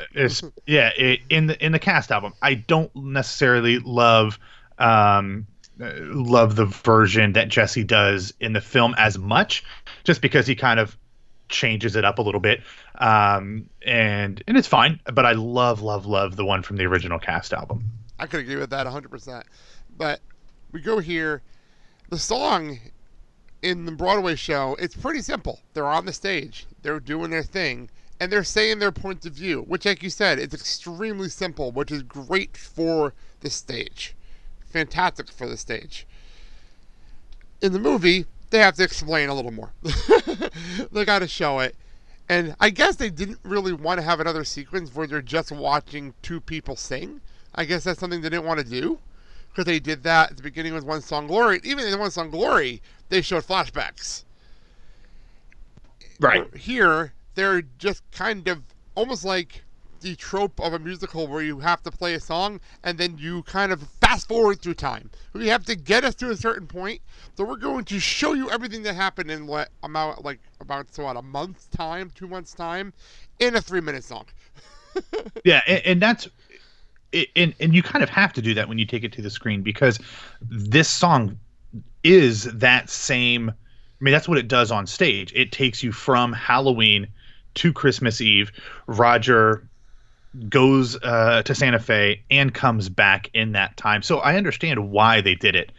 yeah, 0.65 0.91
it, 0.95 1.21
in 1.29 1.47
the 1.47 1.65
in 1.65 1.71
the 1.71 1.79
cast 1.79 2.11
album. 2.11 2.33
I 2.41 2.53
don't 2.53 2.95
necessarily 2.95 3.79
love 3.79 4.39
um, 4.77 5.47
love 5.79 6.55
the 6.55 6.65
version 6.65 7.33
that 7.33 7.49
Jesse 7.49 7.83
does 7.83 8.33
in 8.39 8.53
the 8.53 8.61
film 8.61 8.93
as 8.97 9.17
much, 9.17 9.63
just 10.03 10.21
because 10.21 10.47
he 10.47 10.55
kind 10.55 10.79
of 10.79 10.95
changes 11.49 11.95
it 11.95 12.05
up 12.05 12.19
a 12.19 12.21
little 12.21 12.41
bit, 12.41 12.61
um, 12.95 13.69
and 13.85 14.43
and 14.47 14.57
it's 14.57 14.67
fine. 14.67 14.99
But 15.05 15.25
I 15.25 15.33
love 15.33 15.81
love 15.81 16.05
love 16.05 16.35
the 16.35 16.45
one 16.45 16.63
from 16.63 16.77
the 16.77 16.85
original 16.85 17.19
cast 17.19 17.53
album. 17.53 17.83
I 18.19 18.27
could 18.27 18.41
agree 18.41 18.55
with 18.55 18.69
that 18.69 18.85
100. 18.85 19.09
percent 19.09 19.45
But 19.97 20.21
we 20.71 20.81
go 20.81 20.99
here. 20.99 21.41
The 22.09 22.19
song 22.19 22.79
in 23.61 23.85
the 23.85 23.91
Broadway 23.91 24.35
show, 24.35 24.75
it's 24.79 24.95
pretty 24.95 25.21
simple. 25.21 25.59
They're 25.73 25.87
on 25.87 26.05
the 26.05 26.13
stage, 26.13 26.67
they're 26.83 26.99
doing 26.99 27.31
their 27.31 27.41
thing, 27.41 27.89
and 28.19 28.31
they're 28.31 28.43
saying 28.43 28.77
their 28.77 28.91
point 28.91 29.25
of 29.25 29.33
view, 29.33 29.61
which, 29.61 29.85
like 29.85 30.03
you 30.03 30.11
said, 30.11 30.37
is 30.37 30.53
extremely 30.53 31.29
simple, 31.29 31.71
which 31.71 31.91
is 31.91 32.03
great 32.03 32.55
for 32.55 33.13
the 33.39 33.49
stage. 33.49 34.15
Fantastic 34.69 35.31
for 35.31 35.47
the 35.47 35.57
stage. 35.57 36.05
In 37.61 37.73
the 37.73 37.79
movie, 37.79 38.25
they 38.55 38.61
have 38.61 38.75
to 38.75 38.83
explain 38.83 39.27
a 39.27 39.33
little 39.33 39.51
more. 39.51 39.73
they 40.93 41.03
got 41.03 41.19
to 41.19 41.27
show 41.27 41.59
it. 41.59 41.75
And 42.29 42.55
I 42.61 42.69
guess 42.69 42.95
they 42.95 43.09
didn't 43.09 43.39
really 43.43 43.73
want 43.73 43.99
to 43.99 44.01
have 44.01 44.21
another 44.21 44.45
sequence 44.45 44.95
where 44.95 45.05
they're 45.05 45.21
just 45.21 45.51
watching 45.51 46.13
two 46.21 46.39
people 46.39 46.77
sing. 46.77 47.19
I 47.53 47.65
guess 47.65 47.83
that's 47.83 47.99
something 47.99 48.21
they 48.21 48.29
didn't 48.29 48.45
want 48.45 48.61
to 48.61 48.65
do 48.65 48.97
because 49.49 49.65
they 49.65 49.79
did 49.79 50.03
that 50.03 50.31
at 50.31 50.37
the 50.37 50.43
beginning 50.43 50.73
with 50.73 50.85
One 50.85 51.01
Song 51.01 51.27
Glory. 51.27 51.59
Even 51.65 51.85
in 51.85 51.99
One 51.99 52.11
Song 52.11 52.29
Glory, 52.29 52.81
they 53.09 53.21
showed 53.21 53.43
flashbacks. 53.43 54.23
Right. 56.21 56.55
Here, 56.55 57.11
they're 57.35 57.63
just 57.77 58.09
kind 58.11 58.47
of 58.47 58.63
almost 58.95 59.25
like 59.25 59.64
the 60.05 60.15
trope 60.15 60.59
of 60.59 60.71
a 60.71 60.77
musical 60.77 61.25
where 61.25 61.41
you 61.41 61.57
have 61.57 61.81
to 61.81 61.89
play 61.89 62.13
a 62.13 62.19
song 62.19 62.59
and 62.83 62.95
then 62.99 63.17
you 63.17 63.41
kind 63.41 63.71
of 63.71 63.81
fast 64.01 64.27
forward 64.27 64.61
through 64.61 64.75
time. 64.75 65.09
We 65.33 65.47
have 65.47 65.65
to 65.65 65.75
get 65.75 66.03
us 66.03 66.13
to 66.15 66.29
a 66.29 66.37
certain 66.37 66.67
point. 66.67 67.01
So 67.35 67.43
we're 67.43 67.55
going 67.55 67.85
to 67.85 67.99
show 67.99 68.33
you 68.33 68.51
everything 68.51 68.83
that 68.83 68.93
happened 68.93 69.31
in 69.31 69.47
what 69.47 69.69
about 69.81 70.23
like 70.23 70.39
about 70.61 70.93
so 70.93 71.05
what 71.05 71.17
a 71.17 71.23
month's 71.23 71.65
time, 71.65 72.11
two 72.13 72.27
months 72.27 72.53
time, 72.53 72.93
in 73.39 73.55
a 73.55 73.61
three 73.61 73.81
minute 73.81 74.03
song. 74.03 74.25
yeah, 75.43 75.61
and, 75.65 75.81
and 75.85 76.01
that's 76.03 76.27
and 77.35 77.55
and 77.59 77.73
you 77.73 77.81
kind 77.81 78.03
of 78.03 78.09
have 78.09 78.31
to 78.33 78.43
do 78.43 78.53
that 78.53 78.69
when 78.69 78.77
you 78.77 78.85
take 78.85 79.03
it 79.03 79.11
to 79.13 79.23
the 79.23 79.31
screen 79.31 79.63
because 79.63 79.99
this 80.39 80.87
song 80.87 81.39
is 82.03 82.43
that 82.43 82.91
same. 82.91 83.49
I 83.49 84.03
mean, 84.03 84.11
that's 84.11 84.27
what 84.27 84.37
it 84.37 84.47
does 84.47 84.71
on 84.71 84.85
stage. 84.85 85.33
It 85.33 85.51
takes 85.51 85.81
you 85.81 85.91
from 85.91 86.31
Halloween 86.31 87.07
to 87.55 87.73
Christmas 87.73 88.21
Eve. 88.21 88.51
Roger 88.85 89.67
goes 90.49 90.97
uh, 91.01 91.43
to 91.43 91.55
Santa 91.55 91.79
Fe 91.79 92.21
and 92.29 92.53
comes 92.53 92.89
back 92.89 93.29
in 93.33 93.53
that 93.53 93.77
time. 93.77 94.01
So 94.01 94.19
I 94.19 94.35
understand 94.35 94.91
why 94.91 95.21
they 95.21 95.35
did 95.35 95.55
it. 95.55 95.71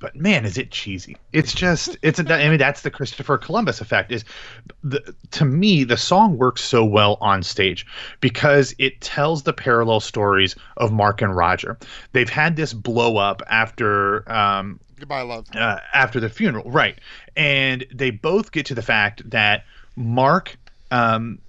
But 0.00 0.14
man, 0.14 0.44
is 0.44 0.56
it 0.56 0.70
cheesy? 0.70 1.16
It's 1.32 1.52
just 1.52 1.96
it's 2.02 2.20
a, 2.20 2.32
I 2.32 2.48
mean 2.48 2.58
that's 2.58 2.82
the 2.82 2.90
Christopher 2.90 3.36
Columbus 3.36 3.80
effect. 3.80 4.12
Is 4.12 4.24
the 4.84 5.14
to 5.32 5.44
me 5.44 5.82
the 5.82 5.96
song 5.96 6.36
works 6.36 6.62
so 6.62 6.84
well 6.84 7.18
on 7.20 7.42
stage 7.42 7.84
because 8.20 8.74
it 8.78 9.00
tells 9.00 9.42
the 9.42 9.52
parallel 9.52 9.98
stories 9.98 10.54
of 10.76 10.92
Mark 10.92 11.20
and 11.20 11.34
Roger. 11.34 11.78
They've 12.12 12.28
had 12.28 12.54
this 12.54 12.72
blow 12.72 13.16
up 13.16 13.42
after 13.48 14.30
um, 14.30 14.78
goodbye 15.00 15.22
love 15.22 15.46
uh, 15.54 15.80
after 15.92 16.20
the 16.20 16.28
funeral, 16.28 16.70
right? 16.70 16.96
And 17.36 17.84
they 17.92 18.10
both 18.10 18.52
get 18.52 18.66
to 18.66 18.76
the 18.76 18.82
fact 18.82 19.28
that 19.30 19.64
Mark 19.96 20.56
um, 20.92 21.40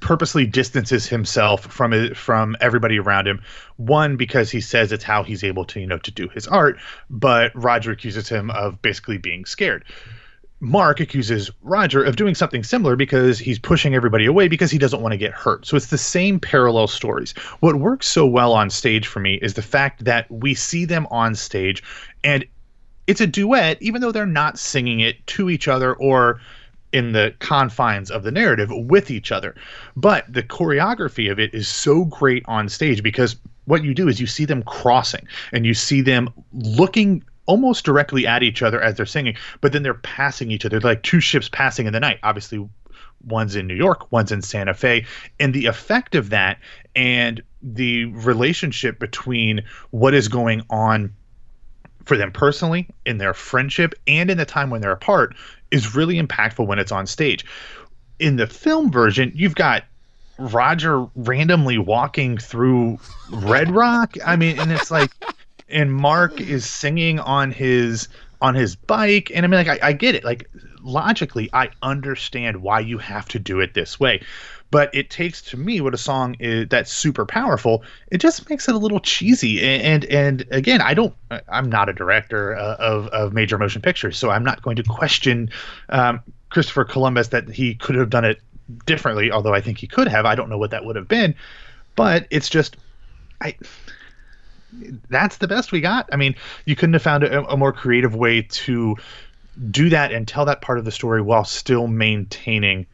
purposely 0.00 0.46
distances 0.46 1.06
himself 1.06 1.62
from 1.66 2.14
from 2.14 2.56
everybody 2.60 2.98
around 2.98 3.28
him. 3.28 3.40
One 3.76 4.16
because 4.16 4.50
he 4.50 4.60
says 4.60 4.92
it's 4.92 5.04
how 5.04 5.22
he's 5.22 5.44
able 5.44 5.64
to 5.66 5.80
you 5.80 5.86
know 5.86 5.98
to 5.98 6.10
do 6.10 6.28
his 6.28 6.46
art, 6.46 6.78
but 7.08 7.52
Roger 7.54 7.92
accuses 7.92 8.28
him 8.28 8.50
of 8.50 8.80
basically 8.82 9.18
being 9.18 9.44
scared. 9.44 9.84
Mark 10.62 11.00
accuses 11.00 11.50
Roger 11.62 12.04
of 12.04 12.16
doing 12.16 12.34
something 12.34 12.62
similar 12.62 12.94
because 12.94 13.38
he's 13.38 13.58
pushing 13.58 13.94
everybody 13.94 14.26
away 14.26 14.46
because 14.46 14.70
he 14.70 14.76
doesn't 14.76 15.00
want 15.00 15.12
to 15.12 15.16
get 15.16 15.32
hurt. 15.32 15.64
So 15.64 15.74
it's 15.74 15.86
the 15.86 15.96
same 15.96 16.38
parallel 16.38 16.86
stories. 16.86 17.32
What 17.60 17.76
works 17.76 18.06
so 18.06 18.26
well 18.26 18.52
on 18.52 18.68
stage 18.68 19.06
for 19.06 19.20
me 19.20 19.36
is 19.40 19.54
the 19.54 19.62
fact 19.62 20.04
that 20.04 20.30
we 20.30 20.54
see 20.54 20.84
them 20.84 21.06
on 21.10 21.34
stage 21.34 21.82
and 22.24 22.44
it's 23.06 23.20
a 23.20 23.26
duet, 23.26 23.78
even 23.80 24.02
though 24.02 24.12
they're 24.12 24.26
not 24.26 24.58
singing 24.58 25.00
it 25.00 25.26
to 25.28 25.50
each 25.50 25.66
other 25.66 25.94
or 25.94 26.40
in 26.92 27.12
the 27.12 27.34
confines 27.38 28.10
of 28.10 28.22
the 28.22 28.30
narrative 28.30 28.70
with 28.72 29.10
each 29.10 29.30
other. 29.32 29.54
But 29.96 30.32
the 30.32 30.42
choreography 30.42 31.30
of 31.30 31.38
it 31.38 31.54
is 31.54 31.68
so 31.68 32.04
great 32.04 32.44
on 32.46 32.68
stage 32.68 33.02
because 33.02 33.36
what 33.64 33.84
you 33.84 33.94
do 33.94 34.08
is 34.08 34.20
you 34.20 34.26
see 34.26 34.44
them 34.44 34.62
crossing 34.64 35.26
and 35.52 35.64
you 35.64 35.74
see 35.74 36.00
them 36.00 36.28
looking 36.52 37.22
almost 37.46 37.84
directly 37.84 38.26
at 38.26 38.42
each 38.42 38.62
other 38.62 38.80
as 38.80 38.96
they're 38.96 39.06
singing, 39.06 39.36
but 39.60 39.72
then 39.72 39.82
they're 39.82 39.94
passing 39.94 40.50
each 40.50 40.64
other 40.64 40.80
like 40.80 41.02
two 41.02 41.20
ships 41.20 41.48
passing 41.48 41.86
in 41.86 41.92
the 41.92 42.00
night. 42.00 42.18
Obviously, 42.22 42.68
one's 43.24 43.56
in 43.56 43.66
New 43.66 43.74
York, 43.74 44.10
one's 44.12 44.32
in 44.32 44.42
Santa 44.42 44.74
Fe. 44.74 45.04
And 45.38 45.54
the 45.54 45.66
effect 45.66 46.14
of 46.14 46.30
that 46.30 46.58
and 46.96 47.42
the 47.62 48.06
relationship 48.06 48.98
between 48.98 49.62
what 49.90 50.14
is 50.14 50.28
going 50.28 50.62
on 50.70 51.12
for 52.04 52.16
them 52.16 52.32
personally, 52.32 52.88
in 53.04 53.18
their 53.18 53.34
friendship, 53.34 53.94
and 54.06 54.30
in 54.30 54.38
the 54.38 54.46
time 54.46 54.70
when 54.70 54.80
they're 54.80 54.90
apart 54.90 55.34
is 55.70 55.94
really 55.94 56.20
impactful 56.20 56.66
when 56.66 56.78
it's 56.78 56.92
on 56.92 57.06
stage. 57.06 57.44
In 58.18 58.36
the 58.36 58.46
film 58.46 58.90
version, 58.90 59.32
you've 59.34 59.54
got 59.54 59.84
Roger 60.38 61.06
randomly 61.14 61.78
walking 61.78 62.38
through 62.38 62.98
Red 63.30 63.70
Rock. 63.70 64.16
I 64.24 64.36
mean, 64.36 64.58
and 64.58 64.72
it's 64.72 64.90
like, 64.90 65.10
and 65.68 65.92
Mark 65.92 66.40
is 66.40 66.68
singing 66.68 67.18
on 67.20 67.50
his 67.50 68.08
on 68.42 68.54
his 68.54 68.74
bike, 68.74 69.30
and 69.34 69.44
I 69.44 69.48
mean, 69.48 69.66
like, 69.66 69.82
I, 69.82 69.88
I 69.88 69.92
get 69.92 70.14
it. 70.14 70.24
Like, 70.24 70.48
logically, 70.82 71.50
I 71.52 71.68
understand 71.82 72.62
why 72.62 72.80
you 72.80 72.96
have 72.96 73.28
to 73.28 73.38
do 73.38 73.60
it 73.60 73.74
this 73.74 74.00
way 74.00 74.22
but 74.70 74.94
it 74.94 75.10
takes 75.10 75.42
to 75.42 75.56
me 75.56 75.80
what 75.80 75.94
a 75.94 75.98
song 75.98 76.36
is 76.38 76.68
that's 76.68 76.92
super 76.92 77.26
powerful 77.26 77.82
it 78.10 78.18
just 78.18 78.48
makes 78.48 78.68
it 78.68 78.74
a 78.74 78.78
little 78.78 79.00
cheesy 79.00 79.62
and 79.62 80.04
and, 80.04 80.04
and 80.06 80.52
again 80.52 80.80
i 80.80 80.94
don't 80.94 81.14
i'm 81.48 81.68
not 81.68 81.88
a 81.88 81.92
director 81.92 82.56
uh, 82.56 82.76
of, 82.78 83.06
of 83.08 83.32
major 83.32 83.58
motion 83.58 83.82
pictures 83.82 84.16
so 84.16 84.30
i'm 84.30 84.44
not 84.44 84.62
going 84.62 84.76
to 84.76 84.82
question 84.82 85.50
um, 85.90 86.20
christopher 86.50 86.84
columbus 86.84 87.28
that 87.28 87.48
he 87.48 87.74
could 87.74 87.94
have 87.94 88.10
done 88.10 88.24
it 88.24 88.40
differently 88.86 89.30
although 89.30 89.54
i 89.54 89.60
think 89.60 89.78
he 89.78 89.86
could 89.86 90.08
have 90.08 90.24
i 90.24 90.34
don't 90.34 90.48
know 90.48 90.58
what 90.58 90.70
that 90.70 90.84
would 90.84 90.96
have 90.96 91.08
been 91.08 91.34
but 91.96 92.26
it's 92.30 92.48
just 92.48 92.76
i 93.40 93.54
that's 95.08 95.38
the 95.38 95.48
best 95.48 95.72
we 95.72 95.80
got. 95.80 96.08
I 96.12 96.16
mean 96.16 96.34
you 96.64 96.76
couldn't 96.76 96.92
have 96.92 97.02
found 97.02 97.24
a, 97.24 97.44
a 97.48 97.56
more 97.56 97.72
creative 97.72 98.14
way 98.14 98.42
to 98.42 98.96
do 99.70 99.88
that 99.90 100.12
and 100.12 100.26
tell 100.26 100.44
that 100.44 100.60
part 100.60 100.78
of 100.78 100.84
the 100.84 100.92
story 100.92 101.20
while 101.20 101.44
still 101.44 101.86
maintaining 101.86 102.86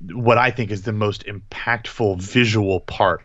what 0.00 0.38
I 0.38 0.50
think 0.50 0.70
is 0.70 0.82
the 0.82 0.92
most 0.92 1.24
impactful 1.26 2.20
visual 2.20 2.80
part 2.80 3.22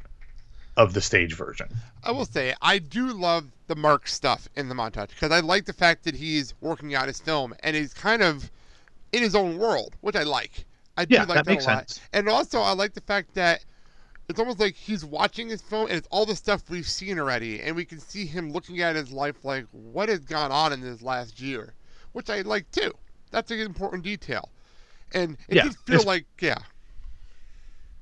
of 0.77 0.93
the 0.93 1.01
stage 1.01 1.35
version. 1.35 1.67
I 2.03 2.11
will 2.11 2.25
say 2.25 2.55
I 2.61 2.79
do 2.79 3.11
love 3.11 3.45
the 3.67 3.75
Mark 3.75 4.07
stuff 4.07 4.49
in 4.55 4.69
the 4.69 4.75
montage 4.75 5.09
because 5.09 5.31
I 5.31 5.39
like 5.41 5.65
the 5.65 5.73
fact 5.73 6.03
that 6.05 6.15
he's 6.15 6.53
working 6.61 6.95
out 6.95 7.07
his 7.07 7.19
film 7.19 7.53
and 7.61 7.75
he's 7.75 7.93
kind 7.93 8.21
of 8.21 8.49
in 9.11 9.21
his 9.21 9.35
own 9.35 9.57
world, 9.57 9.95
which 10.01 10.15
I 10.15 10.23
like. 10.23 10.65
I 10.97 11.05
do 11.05 11.15
yeah, 11.15 11.21
like 11.21 11.29
that, 11.29 11.45
that 11.45 11.51
makes 11.51 11.65
a 11.65 11.69
lot. 11.69 11.89
Sense. 11.89 12.01
And 12.13 12.29
also 12.29 12.59
I 12.61 12.73
like 12.73 12.93
the 12.93 13.01
fact 13.01 13.33
that 13.35 13.63
it's 14.29 14.39
almost 14.39 14.59
like 14.59 14.75
he's 14.75 15.03
watching 15.03 15.49
his 15.49 15.61
film 15.61 15.87
and 15.87 15.97
it's 15.97 16.07
all 16.09 16.25
the 16.25 16.35
stuff 16.35 16.69
we've 16.69 16.87
seen 16.87 17.19
already 17.19 17.61
and 17.61 17.75
we 17.75 17.83
can 17.83 17.99
see 17.99 18.25
him 18.25 18.51
looking 18.51 18.79
at 18.79 18.95
his 18.95 19.11
life 19.11 19.43
like 19.43 19.65
what 19.71 20.07
has 20.07 20.19
gone 20.19 20.51
on 20.51 20.71
in 20.71 20.79
this 20.79 21.01
last 21.01 21.41
year, 21.41 21.73
which 22.13 22.29
I 22.29 22.41
like 22.41 22.69
too. 22.71 22.93
That's 23.29 23.51
an 23.51 23.59
important 23.59 24.03
detail 24.03 24.49
and 25.13 25.37
it 25.47 25.55
yeah, 25.55 25.63
did 25.63 25.75
feel 25.85 26.03
like 26.03 26.25
yeah. 26.39 26.59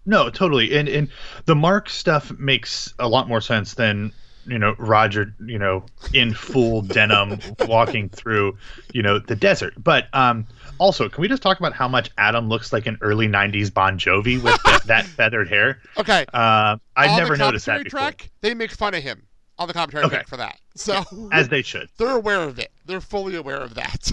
No, 0.06 0.30
totally. 0.30 0.78
And 0.78 0.90
and 0.90 1.10
the 1.46 1.56
Mark 1.56 1.90
stuff 1.90 2.32
makes 2.40 2.94
a 3.00 3.08
lot 3.08 3.28
more 3.28 3.42
sense 3.42 3.76
than 3.76 4.12
you 4.48 4.58
know 4.58 4.76
Roger, 4.78 5.34
you 5.46 5.60
know, 5.60 5.86
in 6.14 6.34
full 6.34 6.82
denim 6.82 7.40
walking 7.68 8.10
through, 8.10 8.58
you 8.94 9.02
know, 9.02 9.20
the 9.20 9.36
desert. 9.36 9.74
But 9.78 10.08
um 10.14 10.48
also, 10.80 11.10
can 11.10 11.22
we 11.22 11.28
just 11.28 11.44
talk 11.44 11.60
about 11.60 11.74
how 11.74 11.88
much 11.88 12.10
Adam 12.18 12.48
looks 12.48 12.72
like 12.72 12.88
an 12.88 12.98
early 13.02 13.28
'90s 13.28 13.72
Bon 13.72 14.00
Jovi 14.00 14.42
with 14.42 14.58
that, 14.64 14.84
that 14.88 15.06
feathered 15.06 15.50
hair? 15.50 15.80
Okay, 15.98 16.26
uh, 16.34 16.78
I 16.96 17.18
never 17.18 17.36
noticed 17.36 17.66
that 17.66 17.84
before. 17.84 18.00
Track, 18.00 18.32
they 18.42 18.54
make 18.54 18.72
fun 18.72 18.94
of 18.94 19.04
him 19.04 19.28
on 19.58 19.68
the 19.68 19.74
commentary 19.74 20.06
okay. 20.06 20.24
for 20.26 20.38
that. 20.38 20.58
So 20.76 21.04
as 21.32 21.50
they 21.50 21.62
should, 21.62 21.90
they're 21.98 22.16
aware 22.16 22.42
of 22.42 22.58
it. 22.60 22.72
They're 22.86 23.02
fully 23.02 23.36
aware 23.36 23.60
of 23.60 23.76
that. 23.76 24.12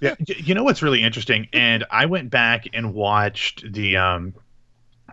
Yeah, 0.00 0.14
you 0.26 0.54
know 0.54 0.64
what's 0.64 0.82
really 0.82 1.02
interesting, 1.02 1.48
and 1.52 1.84
I 1.90 2.06
went 2.06 2.30
back 2.30 2.66
and 2.72 2.94
watched 2.94 3.70
the 3.72 3.96
um 3.96 4.34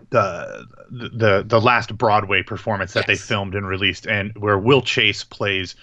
the 0.10 0.66
the 0.90 1.44
the 1.46 1.62
last 1.62 1.98
Broadway 1.98 2.44
performance 2.44 2.94
that 2.94 3.08
yes. 3.08 3.08
they 3.08 3.16
filmed 3.16 3.56
and 3.56 3.68
released, 3.68 4.08
and 4.08 4.32
where 4.38 4.58
Will 4.58 4.82
Chase 4.82 5.24
plays 5.24 5.76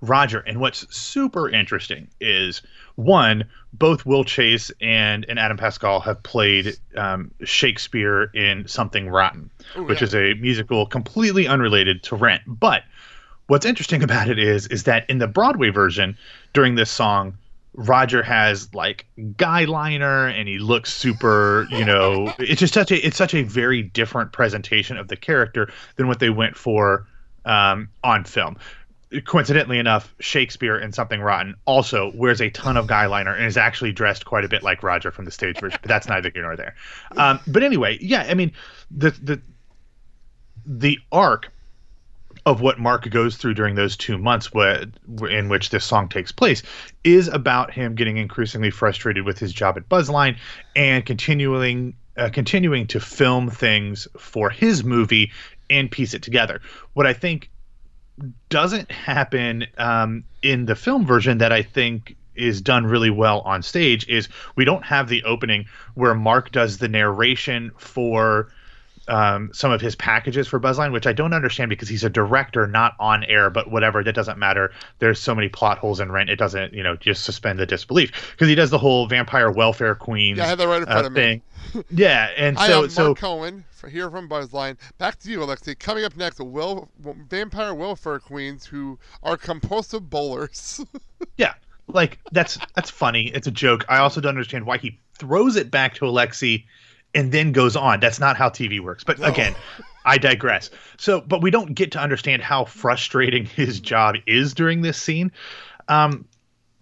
Roger. 0.00 0.40
And 0.40 0.60
what's 0.60 0.86
super 0.94 1.48
interesting 1.48 2.08
is 2.20 2.62
one, 2.96 3.44
both 3.72 4.06
Will 4.06 4.24
Chase 4.24 4.70
and, 4.80 5.26
and 5.28 5.38
Adam 5.38 5.56
Pascal 5.56 6.00
have 6.00 6.22
played 6.22 6.76
um, 6.96 7.30
Shakespeare 7.42 8.24
in 8.34 8.68
Something 8.68 9.08
Rotten, 9.08 9.50
Ooh, 9.76 9.84
which 9.84 10.00
yeah. 10.00 10.06
is 10.06 10.14
a 10.14 10.34
musical 10.34 10.86
completely 10.86 11.48
unrelated 11.48 12.02
to 12.04 12.16
Rent. 12.16 12.42
But 12.46 12.84
what's 13.46 13.66
interesting 13.66 14.02
about 14.04 14.28
it 14.28 14.38
is 14.38 14.66
is 14.68 14.84
that 14.84 15.08
in 15.08 15.18
the 15.18 15.26
Broadway 15.28 15.70
version, 15.70 16.16
during 16.52 16.74
this 16.74 16.90
song, 16.90 17.36
Roger 17.74 18.22
has 18.22 18.72
like 18.72 19.06
guyliner 19.18 20.32
and 20.32 20.48
he 20.48 20.58
looks 20.58 20.92
super, 20.92 21.66
you 21.70 21.84
know, 21.84 22.32
it's 22.38 22.60
just 22.60 22.74
such 22.74 22.90
a 22.90 23.06
it's 23.06 23.16
such 23.16 23.34
a 23.34 23.42
very 23.42 23.82
different 23.82 24.32
presentation 24.32 24.96
of 24.96 25.08
the 25.08 25.16
character 25.16 25.72
than 25.96 26.06
what 26.06 26.20
they 26.20 26.30
went 26.30 26.56
for 26.56 27.06
um, 27.44 27.88
on 28.02 28.24
film 28.24 28.56
coincidentally 29.20 29.78
enough, 29.78 30.14
Shakespeare 30.18 30.76
in 30.78 30.92
Something 30.92 31.20
Rotten 31.20 31.54
also 31.66 32.12
wears 32.14 32.40
a 32.40 32.50
ton 32.50 32.76
of 32.76 32.86
guyliner 32.86 33.34
and 33.34 33.46
is 33.46 33.56
actually 33.56 33.92
dressed 33.92 34.24
quite 34.24 34.44
a 34.44 34.48
bit 34.48 34.62
like 34.62 34.82
Roger 34.82 35.10
from 35.10 35.24
the 35.24 35.30
stage 35.30 35.60
version, 35.60 35.78
but 35.82 35.88
that's 35.88 36.08
neither 36.08 36.30
here 36.30 36.42
nor 36.42 36.56
there. 36.56 36.74
Um, 37.16 37.40
but 37.46 37.62
anyway, 37.62 37.98
yeah, 38.00 38.26
I 38.28 38.34
mean, 38.34 38.52
the 38.90 39.10
the 39.10 39.40
the 40.66 40.98
arc 41.12 41.52
of 42.46 42.60
what 42.60 42.78
Mark 42.78 43.08
goes 43.10 43.36
through 43.36 43.54
during 43.54 43.74
those 43.74 43.96
two 43.96 44.18
months 44.18 44.52
where, 44.52 44.84
in 45.30 45.48
which 45.48 45.70
this 45.70 45.84
song 45.84 46.08
takes 46.08 46.30
place 46.30 46.62
is 47.02 47.28
about 47.28 47.72
him 47.72 47.94
getting 47.94 48.18
increasingly 48.18 48.70
frustrated 48.70 49.24
with 49.24 49.38
his 49.38 49.52
job 49.52 49.76
at 49.76 49.88
Buzzline 49.88 50.36
and 50.76 51.06
continuing 51.06 51.94
uh, 52.16 52.30
continuing 52.32 52.86
to 52.86 53.00
film 53.00 53.50
things 53.50 54.06
for 54.16 54.48
his 54.48 54.84
movie 54.84 55.32
and 55.68 55.90
piece 55.90 56.14
it 56.14 56.22
together. 56.22 56.60
What 56.92 57.06
I 57.06 57.12
think 57.12 57.50
doesn't 58.48 58.92
happen 58.92 59.66
um, 59.78 60.22
in 60.42 60.66
the 60.66 60.76
film 60.76 61.04
version 61.04 61.38
that 61.38 61.50
I 61.50 61.62
think 61.62 62.16
is 62.36 62.60
done 62.60 62.86
really 62.86 63.10
well 63.10 63.40
on 63.40 63.62
stage 63.62 64.06
is 64.08 64.28
we 64.56 64.64
don't 64.64 64.84
have 64.84 65.08
the 65.08 65.22
opening 65.24 65.66
where 65.94 66.14
Mark 66.14 66.52
does 66.52 66.78
the 66.78 66.88
narration 66.88 67.70
for 67.78 68.48
um, 69.08 69.50
some 69.52 69.70
of 69.70 69.80
his 69.80 69.94
packages 69.94 70.46
for 70.46 70.58
Buzzline, 70.58 70.92
which 70.92 71.06
I 71.06 71.12
don't 71.12 71.32
understand 71.32 71.68
because 71.68 71.88
he's 71.88 72.04
a 72.04 72.10
director, 72.10 72.66
not 72.66 72.94
on 72.98 73.24
air, 73.24 73.50
but 73.50 73.70
whatever, 73.70 74.02
that 74.02 74.14
doesn't 74.14 74.38
matter. 74.38 74.72
There's 74.98 75.18
so 75.18 75.34
many 75.34 75.48
plot 75.48 75.78
holes 75.78 76.00
in 76.00 76.10
Rent, 76.10 76.30
it 76.30 76.36
doesn't, 76.36 76.72
you 76.72 76.82
know, 76.82 76.96
just 76.96 77.24
suspend 77.24 77.58
the 77.58 77.66
disbelief 77.66 78.32
because 78.32 78.48
he 78.48 78.54
does 78.54 78.70
the 78.70 78.78
whole 78.78 79.06
vampire 79.06 79.50
welfare 79.50 79.94
queen 79.94 80.36
yeah, 80.36 80.44
I 80.44 80.46
have 80.46 80.58
that 80.58 80.68
right 80.68 80.80
in 80.80 80.86
front 80.86 81.04
uh, 81.04 81.08
of 81.08 81.14
thing. 81.14 81.42
Me. 81.74 81.82
yeah, 81.90 82.30
and 82.36 82.58
so 82.58 82.64
I 82.64 82.66
am 82.66 82.80
Mark 82.80 82.90
so 82.90 83.14
Cohen 83.14 83.64
here 83.88 84.10
from 84.10 84.28
Buzzline. 84.28 84.76
Back 84.98 85.18
to 85.20 85.30
you, 85.30 85.40
Alexi. 85.40 85.78
Coming 85.78 86.04
up 86.04 86.16
next, 86.16 86.40
will 86.40 86.88
vampire 86.98 87.74
welfare 87.74 88.18
queens 88.18 88.64
who 88.64 88.98
are 89.22 89.36
compulsive 89.36 90.08
bowlers. 90.08 90.84
yeah, 91.36 91.54
like 91.88 92.18
that's 92.32 92.58
that's 92.74 92.90
funny. 92.90 93.30
It's 93.34 93.46
a 93.46 93.50
joke. 93.50 93.84
I 93.88 93.98
also 93.98 94.20
don't 94.20 94.30
understand 94.30 94.66
why 94.66 94.78
he 94.78 94.98
throws 95.18 95.56
it 95.56 95.70
back 95.70 95.94
to 95.94 96.04
Alexi 96.04 96.64
and 97.14 97.32
then 97.32 97.52
goes 97.52 97.76
on. 97.76 98.00
That's 98.00 98.20
not 98.20 98.36
how 98.36 98.48
TV 98.48 98.80
works. 98.80 99.04
But 99.04 99.26
again, 99.26 99.54
I 100.04 100.18
digress. 100.18 100.70
So, 100.96 101.20
but 101.20 101.42
we 101.42 101.50
don't 101.50 101.74
get 101.74 101.92
to 101.92 101.98
understand 101.98 102.42
how 102.42 102.64
frustrating 102.64 103.44
his 103.56 103.80
job 103.80 104.16
is 104.26 104.54
during 104.54 104.82
this 104.82 105.00
scene. 105.00 105.32
Um, 105.88 106.26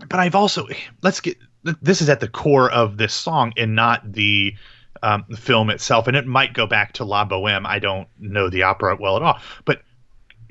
but 0.09 0.19
I've 0.19 0.35
also 0.35 0.67
let's 1.03 1.21
get 1.21 1.39
this 1.63 2.01
is 2.01 2.09
at 2.09 2.21
the 2.21 2.29
core 2.29 2.71
of 2.71 2.97
this 2.97 3.15
song 3.15 3.53
and 3.57 3.77
not 3.77 4.13
the 4.13 4.55
um, 5.03 5.25
film 5.37 5.71
itself, 5.71 6.09
and 6.09 6.17
it 6.17 6.27
might 6.27 6.55
go 6.55 6.67
back 6.67 6.93
to 6.95 7.05
La 7.05 7.25
Boheme. 7.25 7.67
I 7.67 7.79
don't 7.79 8.09
know 8.19 8.49
the 8.49 8.65
opera 8.65 8.97
well 8.99 9.17
at 9.17 9.23
all, 9.23 9.39
but 9.65 9.83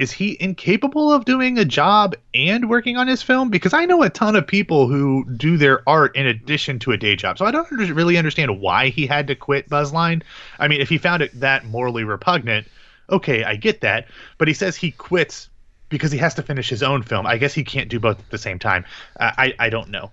is 0.01 0.11
he 0.11 0.35
incapable 0.39 1.13
of 1.13 1.25
doing 1.25 1.59
a 1.59 1.63
job 1.63 2.15
and 2.33 2.67
working 2.67 2.97
on 2.97 3.07
his 3.07 3.21
film? 3.21 3.51
Because 3.51 3.71
I 3.71 3.85
know 3.85 4.01
a 4.01 4.09
ton 4.09 4.35
of 4.35 4.47
people 4.47 4.87
who 4.87 5.23
do 5.25 5.57
their 5.57 5.87
art 5.87 6.15
in 6.15 6.25
addition 6.25 6.79
to 6.79 6.91
a 6.91 6.97
day 6.97 7.15
job. 7.15 7.37
So 7.37 7.45
I 7.45 7.51
don't 7.51 7.69
really 7.69 8.17
understand 8.17 8.59
why 8.59 8.89
he 8.89 9.05
had 9.05 9.27
to 9.27 9.35
quit 9.35 9.69
Buzzline. 9.69 10.23
I 10.57 10.67
mean, 10.67 10.81
if 10.81 10.89
he 10.89 10.97
found 10.97 11.21
it 11.21 11.39
that 11.39 11.65
morally 11.65 12.03
repugnant, 12.03 12.67
okay, 13.11 13.43
I 13.43 13.55
get 13.55 13.81
that. 13.81 14.07
But 14.39 14.47
he 14.47 14.55
says 14.55 14.75
he 14.75 14.89
quits 14.89 15.49
because 15.89 16.11
he 16.11 16.17
has 16.17 16.33
to 16.33 16.41
finish 16.41 16.67
his 16.67 16.81
own 16.81 17.03
film. 17.03 17.27
I 17.27 17.37
guess 17.37 17.53
he 17.53 17.63
can't 17.63 17.87
do 17.87 17.99
both 17.99 18.17
at 18.17 18.31
the 18.31 18.39
same 18.39 18.57
time. 18.57 18.85
Uh, 19.19 19.31
I 19.37 19.53
I 19.59 19.69
don't 19.69 19.89
know. 19.89 20.09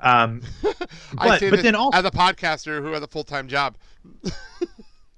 Um, 0.00 0.42
but 0.62 1.40
but 1.40 1.62
then 1.62 1.74
also 1.74 1.98
as 1.98 2.04
a 2.04 2.12
podcaster 2.12 2.80
who 2.80 2.92
has 2.92 3.02
a 3.02 3.08
full 3.08 3.24
time 3.24 3.48
job. 3.48 3.74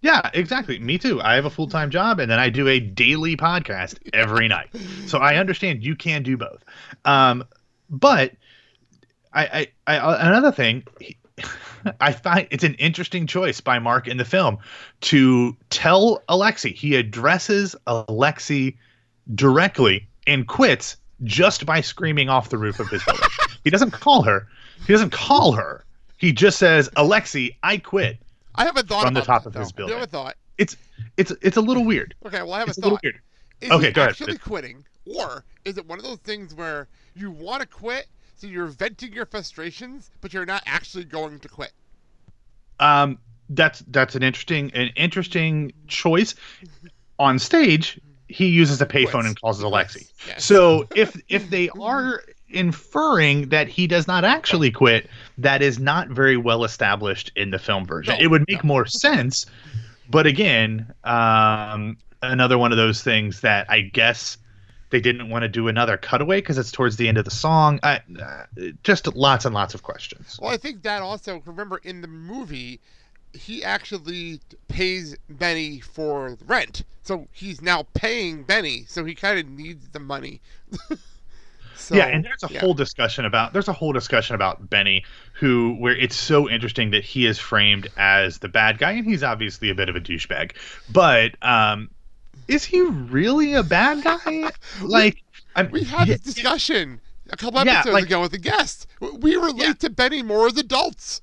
Yeah, 0.04 0.20
exactly. 0.34 0.78
Me 0.80 0.98
too. 0.98 1.22
I 1.22 1.34
have 1.34 1.46
a 1.46 1.50
full 1.50 1.66
time 1.66 1.88
job 1.88 2.20
and 2.20 2.30
then 2.30 2.38
I 2.38 2.50
do 2.50 2.68
a 2.68 2.78
daily 2.78 3.38
podcast 3.38 3.96
every 4.12 4.48
night. 4.48 4.68
So 5.06 5.16
I 5.16 5.36
understand 5.36 5.82
you 5.82 5.96
can 5.96 6.22
do 6.22 6.36
both. 6.36 6.62
Um, 7.06 7.42
but 7.88 8.32
I, 9.32 9.66
I, 9.86 9.96
I 9.96 10.28
another 10.28 10.52
thing, 10.52 10.84
I 12.02 12.12
find 12.12 12.46
it's 12.50 12.64
an 12.64 12.74
interesting 12.74 13.26
choice 13.26 13.62
by 13.62 13.78
Mark 13.78 14.06
in 14.06 14.18
the 14.18 14.26
film 14.26 14.58
to 15.00 15.56
tell 15.70 16.22
Alexi. 16.28 16.74
He 16.74 16.96
addresses 16.96 17.74
Alexi 17.86 18.76
directly 19.34 20.06
and 20.26 20.46
quits 20.46 20.98
just 21.22 21.64
by 21.64 21.80
screaming 21.80 22.28
off 22.28 22.50
the 22.50 22.58
roof 22.58 22.78
of 22.78 22.90
his 22.90 23.02
building. 23.04 23.24
he 23.64 23.70
doesn't 23.70 23.92
call 23.92 24.20
her. 24.20 24.48
He 24.86 24.92
doesn't 24.92 25.12
call 25.12 25.52
her. 25.52 25.82
He 26.18 26.30
just 26.30 26.58
says, 26.58 26.90
"Alexi, 26.90 27.56
I 27.62 27.78
quit." 27.78 28.18
I 28.54 28.64
haven't 28.64 28.88
thought 28.88 29.04
from 29.04 29.14
the 29.14 29.22
top 29.22 29.44
that, 29.44 29.54
of 29.54 29.60
his 29.60 29.72
building. 29.72 29.94
I 29.94 29.98
haven't 29.98 30.12
thought. 30.12 30.36
It's 30.58 30.76
it's 31.16 31.32
it's 31.42 31.56
a 31.56 31.60
little 31.60 31.84
weird. 31.84 32.14
Okay, 32.24 32.42
well 32.42 32.52
I 32.52 32.60
have 32.60 32.68
it's 32.68 32.78
a 32.78 32.82
thought. 32.82 32.86
A 32.86 32.94
little 32.94 33.00
weird. 33.02 33.20
Is 33.60 33.70
okay, 33.70 33.90
go 33.90 34.02
actually 34.02 34.32
ahead. 34.32 34.42
quitting, 34.42 34.84
or 35.04 35.44
is 35.64 35.78
it 35.78 35.86
one 35.86 35.98
of 35.98 36.04
those 36.04 36.18
things 36.18 36.54
where 36.54 36.88
you 37.14 37.30
want 37.30 37.62
to 37.62 37.68
quit, 37.68 38.06
so 38.36 38.46
you're 38.46 38.66
venting 38.66 39.12
your 39.12 39.26
frustrations, 39.26 40.10
but 40.20 40.32
you're 40.32 40.46
not 40.46 40.62
actually 40.66 41.04
going 41.04 41.38
to 41.40 41.48
quit? 41.48 41.72
Um, 42.80 43.18
that's 43.48 43.80
that's 43.88 44.14
an 44.14 44.22
interesting 44.22 44.70
an 44.74 44.90
interesting 44.96 45.72
choice. 45.86 46.34
On 47.18 47.38
stage, 47.38 48.00
he 48.28 48.46
uses 48.46 48.80
a 48.80 48.86
payphone 48.86 49.26
and 49.26 49.40
calls 49.40 49.62
Alexi. 49.62 50.10
Yes. 50.26 50.44
So 50.44 50.86
if 50.94 51.20
if 51.28 51.50
they 51.50 51.68
are 51.70 52.22
inferring 52.48 53.48
that 53.48 53.68
he 53.68 53.86
does 53.86 54.06
not 54.06 54.24
actually 54.24 54.70
quit, 54.70 55.08
that 55.38 55.62
is 55.62 55.78
not 55.78 56.08
very 56.08 56.36
well 56.36 56.64
established 56.64 57.32
in 57.36 57.50
the 57.50 57.58
film 57.58 57.86
version. 57.86 58.14
No, 58.14 58.20
it 58.20 58.28
would 58.28 58.44
make 58.48 58.64
no. 58.64 58.68
more 58.68 58.86
sense, 58.86 59.46
but 60.10 60.26
again, 60.26 60.92
um, 61.04 61.96
another 62.22 62.58
one 62.58 62.72
of 62.72 62.78
those 62.78 63.02
things 63.02 63.40
that 63.40 63.66
I 63.70 63.80
guess 63.80 64.38
they 64.90 65.00
didn't 65.00 65.28
want 65.28 65.42
to 65.42 65.48
do 65.48 65.68
another 65.68 65.96
cutaway 65.96 66.38
because 66.38 66.58
it's 66.58 66.70
towards 66.70 66.96
the 66.96 67.08
end 67.08 67.18
of 67.18 67.24
the 67.24 67.30
song. 67.30 67.80
uh, 67.82 67.98
just 68.82 69.12
lots 69.14 69.44
and 69.44 69.54
lots 69.54 69.74
of 69.74 69.82
questions. 69.82 70.38
Well, 70.40 70.52
I 70.52 70.56
think 70.56 70.82
that 70.82 71.02
also 71.02 71.42
remember 71.46 71.78
in 71.78 72.00
the 72.00 72.08
movie 72.08 72.80
he 73.34 73.64
actually 73.64 74.40
pays 74.68 75.16
Benny 75.28 75.80
for 75.80 76.36
rent. 76.46 76.84
So 77.02 77.26
he's 77.32 77.60
now 77.60 77.86
paying 77.94 78.44
Benny. 78.44 78.84
So 78.88 79.04
he 79.04 79.14
kind 79.14 79.38
of 79.38 79.48
needs 79.48 79.88
the 79.88 80.00
money. 80.00 80.40
So, 81.76 81.94
yeah, 81.94 82.06
and 82.06 82.24
there's 82.24 82.42
a 82.42 82.52
yeah. 82.52 82.60
whole 82.60 82.74
discussion 82.74 83.24
about 83.24 83.52
there's 83.52 83.68
a 83.68 83.72
whole 83.72 83.92
discussion 83.92 84.34
about 84.34 84.68
Benny, 84.70 85.04
who 85.34 85.76
where 85.78 85.96
it's 85.96 86.16
so 86.16 86.48
interesting 86.48 86.90
that 86.90 87.04
he 87.04 87.26
is 87.26 87.38
framed 87.38 87.88
as 87.96 88.38
the 88.38 88.48
bad 88.48 88.78
guy, 88.78 88.92
and 88.92 89.06
he's 89.06 89.22
obviously 89.22 89.70
a 89.70 89.74
bit 89.74 89.88
of 89.88 89.96
a 89.96 90.00
douchebag. 90.00 90.52
But 90.90 91.36
um, 91.42 91.90
is 92.48 92.64
he 92.64 92.80
really 92.80 93.54
a 93.54 93.62
bad 93.62 94.02
guy? 94.02 94.50
Like, 94.82 95.22
we, 95.56 95.80
we 95.80 95.84
had 95.84 96.08
this 96.08 96.20
discussion 96.20 97.00
a 97.30 97.36
couple 97.36 97.60
episodes 97.60 97.86
yeah, 97.86 97.92
like, 97.92 98.04
ago 98.04 98.20
with 98.20 98.34
a 98.34 98.38
guest. 98.38 98.86
We 99.00 99.36
relate 99.36 99.80
to 99.80 99.90
Benny 99.90 100.22
more 100.22 100.46
as 100.46 100.56
adults. 100.56 101.22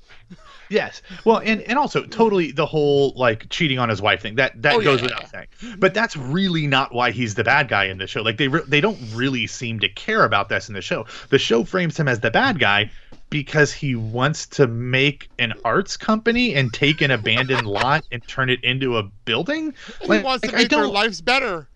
Yes. 0.71 1.01
Well, 1.25 1.41
and 1.43 1.61
and 1.63 1.77
also 1.77 2.05
totally 2.05 2.51
the 2.51 2.65
whole 2.65 3.11
like 3.15 3.49
cheating 3.49 3.77
on 3.77 3.89
his 3.89 4.01
wife 4.01 4.21
thing 4.21 4.35
that 4.35 4.59
that 4.61 4.75
oh, 4.75 4.81
goes 4.81 4.99
yeah, 4.99 5.03
without 5.03 5.21
yeah. 5.21 5.27
saying. 5.27 5.75
But 5.77 5.93
that's 5.93 6.15
really 6.15 6.65
not 6.65 6.93
why 6.93 7.11
he's 7.11 7.35
the 7.35 7.43
bad 7.43 7.67
guy 7.67 7.85
in 7.85 7.97
the 7.97 8.07
show. 8.07 8.21
Like 8.21 8.37
they 8.37 8.47
re- 8.47 8.63
they 8.65 8.79
don't 8.79 8.97
really 9.13 9.47
seem 9.47 9.79
to 9.81 9.89
care 9.89 10.23
about 10.23 10.47
this 10.47 10.69
in 10.69 10.73
the 10.73 10.81
show. 10.81 11.05
The 11.29 11.37
show 11.37 11.65
frames 11.65 11.99
him 11.99 12.07
as 12.07 12.21
the 12.21 12.31
bad 12.31 12.57
guy 12.57 12.89
because 13.29 13.73
he 13.73 13.95
wants 13.95 14.45
to 14.45 14.67
make 14.67 15.29
an 15.39 15.53
arts 15.65 15.97
company 15.97 16.55
and 16.55 16.71
take 16.71 17.01
an 17.01 17.11
abandoned 17.11 17.67
lot 17.67 18.05
and 18.11 18.25
turn 18.27 18.49
it 18.49 18.63
into 18.63 18.97
a 18.97 19.03
building. 19.03 19.73
Like, 20.05 20.19
he 20.19 20.25
wants 20.25 20.47
to 20.47 20.55
make 20.55 20.69
their 20.69 20.87
lives 20.87 21.19
better. 21.21 21.67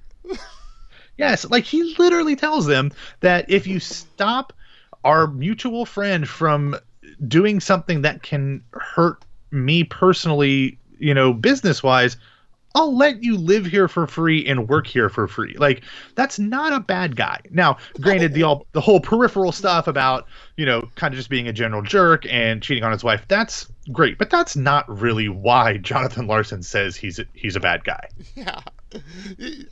yes, 1.18 1.50
like 1.50 1.66
he 1.66 1.96
literally 1.98 2.38
tells 2.38 2.66
them 2.66 2.92
that 3.20 3.50
if 3.50 3.68
you 3.68 3.82
stop 3.82 4.54
our 5.04 5.28
mutual 5.28 5.86
friend 5.86 6.28
from 6.28 6.76
doing 7.28 7.60
something 7.60 8.02
that 8.02 8.24
can 8.24 8.64
hurt 8.74 9.24
me 9.52 9.84
personally, 9.84 10.78
you 11.00 11.14
know, 11.14 11.34
business 11.34 11.82
wise, 11.82 12.18
I'll 12.76 12.96
let 12.96 13.24
you 13.24 13.38
live 13.38 13.66
here 13.66 13.88
for 13.88 14.06
free 14.06 14.46
and 14.46 14.68
work 14.68 14.86
here 14.86 15.08
for 15.08 15.30
free. 15.30 15.56
Like 15.58 15.82
that's 16.16 16.38
not 16.38 16.74
a 16.74 16.82
bad 16.82 17.16
guy. 17.16 17.40
Now, 17.50 17.78
granted, 18.02 18.34
the 18.34 18.44
all 18.44 18.68
the 18.74 18.82
whole 18.82 19.00
peripheral 19.00 19.54
stuff 19.54 19.88
about 19.88 20.28
you 20.58 20.66
know 20.66 20.90
kind 20.96 21.14
of 21.14 21.18
just 21.18 21.30
being 21.30 21.48
a 21.48 21.54
general 21.54 21.82
jerk 21.82 22.26
and 22.30 22.62
cheating 22.62 22.84
on 22.84 22.92
his 22.92 23.04
wife 23.04 23.24
that's 23.30 23.68
great. 23.94 24.18
But 24.18 24.30
that's 24.30 24.58
not 24.58 24.88
really 24.90 25.30
why 25.30 25.78
Jonathan 25.82 26.28
Larson 26.28 26.62
says 26.62 26.98
he's 26.98 27.18
a, 27.18 27.26
he's 27.34 27.56
a 27.56 27.62
bad 27.62 27.84
guy. 27.86 28.08
Yeah, 28.36 28.60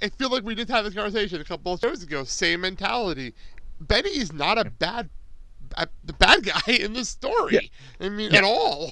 I 0.02 0.10
feel 0.10 0.30
like 0.30 0.43
we 0.43 0.56
just 0.56 0.69
had 0.69 0.84
this 0.84 0.93
conversation 0.93 1.41
a 1.41 1.43
couple 1.43 1.74
of 1.74 1.82
shows 1.82 2.02
ago. 2.02 2.24
Same 2.24 2.62
mentality. 2.62 3.34
Benny 3.82 4.10
is 4.10 4.32
not 4.32 4.58
a 4.58 4.69
bad 4.69 5.10
the 6.03 6.13
bad 6.13 6.43
guy 6.43 6.73
in 6.79 6.93
the 6.93 7.05
story. 7.05 7.53
Yeah. 7.99 8.05
I 8.05 8.09
mean, 8.09 8.31
yeah. 8.31 8.39
at 8.39 8.43
all. 8.43 8.91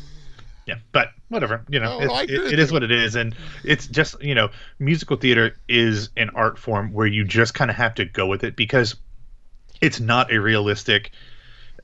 yeah, 0.66 0.76
but 0.92 1.10
whatever. 1.28 1.64
You 1.68 1.80
know, 1.80 2.00
no, 2.00 2.18
it, 2.18 2.30
it, 2.30 2.52
it 2.54 2.58
is 2.58 2.72
what 2.72 2.82
it 2.82 2.90
is, 2.90 3.14
and 3.14 3.34
it's 3.64 3.86
just 3.86 4.22
you 4.22 4.34
know, 4.34 4.48
musical 4.78 5.16
theater 5.16 5.56
is 5.68 6.10
an 6.16 6.30
art 6.34 6.58
form 6.58 6.92
where 6.92 7.06
you 7.06 7.24
just 7.24 7.54
kind 7.54 7.70
of 7.70 7.76
have 7.76 7.94
to 7.96 8.04
go 8.04 8.26
with 8.26 8.44
it 8.44 8.56
because 8.56 8.96
it's 9.80 10.00
not 10.00 10.32
a 10.32 10.38
realistic 10.38 11.10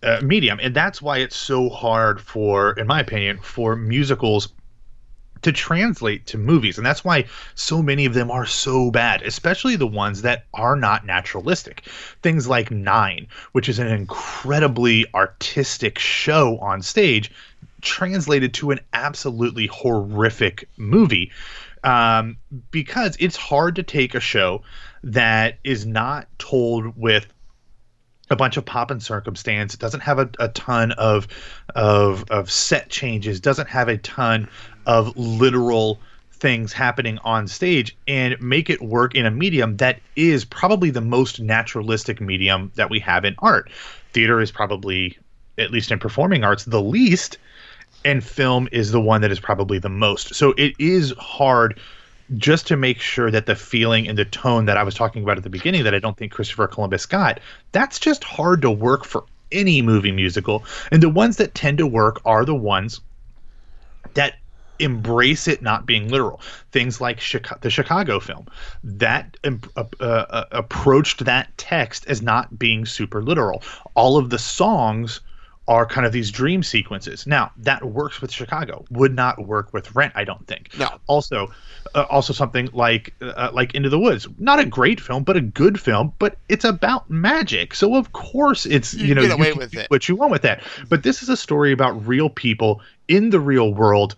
uh, 0.02 0.20
medium, 0.22 0.58
and 0.62 0.74
that's 0.74 1.00
why 1.00 1.18
it's 1.18 1.36
so 1.36 1.68
hard 1.68 2.20
for, 2.20 2.72
in 2.72 2.86
my 2.86 3.00
opinion, 3.00 3.38
for 3.38 3.76
musicals 3.76 4.48
to 5.42 5.52
translate 5.52 6.26
to 6.26 6.38
movies. 6.38 6.78
And 6.78 6.86
that's 6.86 7.04
why 7.04 7.26
so 7.54 7.82
many 7.82 8.04
of 8.04 8.14
them 8.14 8.30
are 8.30 8.46
so 8.46 8.90
bad, 8.90 9.22
especially 9.22 9.76
the 9.76 9.86
ones 9.86 10.22
that 10.22 10.46
are 10.54 10.76
not 10.76 11.04
naturalistic. 11.04 11.82
Things 12.22 12.48
like 12.48 12.70
Nine, 12.70 13.26
which 13.52 13.68
is 13.68 13.78
an 13.78 13.88
incredibly 13.88 15.06
artistic 15.14 15.98
show 15.98 16.58
on 16.58 16.82
stage, 16.82 17.30
translated 17.80 18.54
to 18.54 18.70
an 18.70 18.80
absolutely 18.92 19.66
horrific 19.66 20.68
movie. 20.76 21.30
Um, 21.84 22.36
because 22.70 23.16
it's 23.18 23.36
hard 23.36 23.76
to 23.76 23.82
take 23.82 24.14
a 24.14 24.20
show 24.20 24.62
that 25.02 25.58
is 25.64 25.84
not 25.84 26.28
told 26.38 26.96
with 26.96 27.26
a 28.30 28.36
bunch 28.36 28.56
of 28.56 28.64
pop 28.64 28.90
and 28.90 29.02
circumstance. 29.02 29.74
It 29.74 29.80
doesn't 29.80 30.00
have 30.00 30.18
a, 30.18 30.30
a 30.38 30.48
ton 30.48 30.92
of, 30.92 31.28
of 31.74 32.30
of 32.30 32.50
set 32.50 32.88
changes. 32.88 33.40
Doesn't 33.40 33.68
have 33.68 33.88
a 33.88 33.98
ton 33.98 34.48
of 34.86 35.16
literal 35.16 36.00
things 36.32 36.72
happening 36.72 37.18
on 37.18 37.46
stage 37.46 37.96
and 38.08 38.40
make 38.40 38.68
it 38.68 38.82
work 38.82 39.14
in 39.14 39.26
a 39.26 39.30
medium 39.30 39.76
that 39.76 40.00
is 40.16 40.44
probably 40.44 40.90
the 40.90 41.00
most 41.00 41.40
naturalistic 41.40 42.20
medium 42.20 42.72
that 42.74 42.90
we 42.90 42.98
have 42.98 43.24
in 43.24 43.34
art. 43.38 43.70
Theater 44.12 44.40
is 44.40 44.50
probably, 44.50 45.16
at 45.56 45.70
least 45.70 45.92
in 45.92 46.00
performing 46.00 46.42
arts, 46.42 46.64
the 46.64 46.82
least, 46.82 47.38
and 48.04 48.24
film 48.24 48.68
is 48.72 48.90
the 48.90 49.00
one 49.00 49.20
that 49.20 49.30
is 49.30 49.38
probably 49.38 49.78
the 49.78 49.88
most. 49.88 50.34
So 50.34 50.52
it 50.58 50.74
is 50.80 51.12
hard 51.16 51.78
just 52.36 52.66
to 52.66 52.76
make 52.76 53.00
sure 53.00 53.30
that 53.30 53.46
the 53.46 53.54
feeling 53.54 54.08
and 54.08 54.18
the 54.18 54.24
tone 54.24 54.64
that 54.64 54.76
I 54.76 54.82
was 54.82 54.94
talking 54.94 55.22
about 55.22 55.36
at 55.36 55.44
the 55.44 55.50
beginning 55.50 55.84
that 55.84 55.94
I 55.94 56.00
don't 56.00 56.16
think 56.16 56.32
Christopher 56.32 56.66
Columbus 56.66 57.06
got, 57.06 57.38
that's 57.70 58.00
just 58.00 58.24
hard 58.24 58.62
to 58.62 58.70
work 58.70 59.04
for 59.04 59.24
any 59.52 59.80
movie 59.80 60.12
musical. 60.12 60.64
And 60.90 61.02
the 61.02 61.08
ones 61.08 61.36
that 61.36 61.54
tend 61.54 61.78
to 61.78 61.86
work 61.86 62.20
are 62.24 62.44
the 62.44 62.54
ones 62.54 63.00
that 64.14 64.34
embrace 64.78 65.48
it 65.48 65.62
not 65.62 65.86
being 65.86 66.08
literal. 66.08 66.40
Things 66.70 67.00
like 67.00 67.20
Chicago, 67.20 67.58
the 67.62 67.70
Chicago 67.70 68.20
film 68.20 68.46
that 68.82 69.36
uh, 69.44 69.84
uh, 70.00 70.44
approached 70.50 71.24
that 71.24 71.56
text 71.56 72.06
as 72.06 72.22
not 72.22 72.58
being 72.58 72.86
super 72.86 73.22
literal. 73.22 73.62
All 73.94 74.16
of 74.16 74.30
the 74.30 74.38
songs 74.38 75.20
are 75.68 75.86
kind 75.86 76.04
of 76.06 76.12
these 76.12 76.30
dream 76.30 76.62
sequences. 76.62 77.26
Now 77.26 77.52
that 77.58 77.84
works 77.84 78.20
with 78.20 78.32
Chicago, 78.32 78.84
would 78.90 79.14
not 79.14 79.46
work 79.46 79.72
with 79.72 79.94
Rent, 79.94 80.12
I 80.16 80.24
don't 80.24 80.44
think. 80.46 80.76
No. 80.76 80.88
Also, 81.06 81.52
uh, 81.94 82.04
also 82.10 82.32
something 82.32 82.68
like 82.72 83.14
uh, 83.20 83.50
like 83.52 83.74
Into 83.74 83.88
the 83.88 83.98
Woods, 83.98 84.26
not 84.38 84.58
a 84.58 84.66
great 84.66 85.00
film, 85.00 85.22
but 85.22 85.36
a 85.36 85.40
good 85.40 85.78
film. 85.78 86.12
But 86.18 86.36
it's 86.48 86.64
about 86.64 87.08
magic, 87.08 87.74
so 87.74 87.94
of 87.94 88.12
course 88.12 88.66
it's 88.66 88.92
you, 88.92 89.06
you 89.06 89.14
know 89.14 89.22
you 89.22 89.28
what 89.88 90.08
you 90.08 90.16
want 90.16 90.32
with 90.32 90.42
that. 90.42 90.62
But 90.88 91.04
this 91.04 91.22
is 91.22 91.28
a 91.28 91.36
story 91.36 91.70
about 91.70 92.06
real 92.06 92.28
people 92.28 92.80
in 93.06 93.30
the 93.30 93.40
real 93.40 93.72
world 93.72 94.16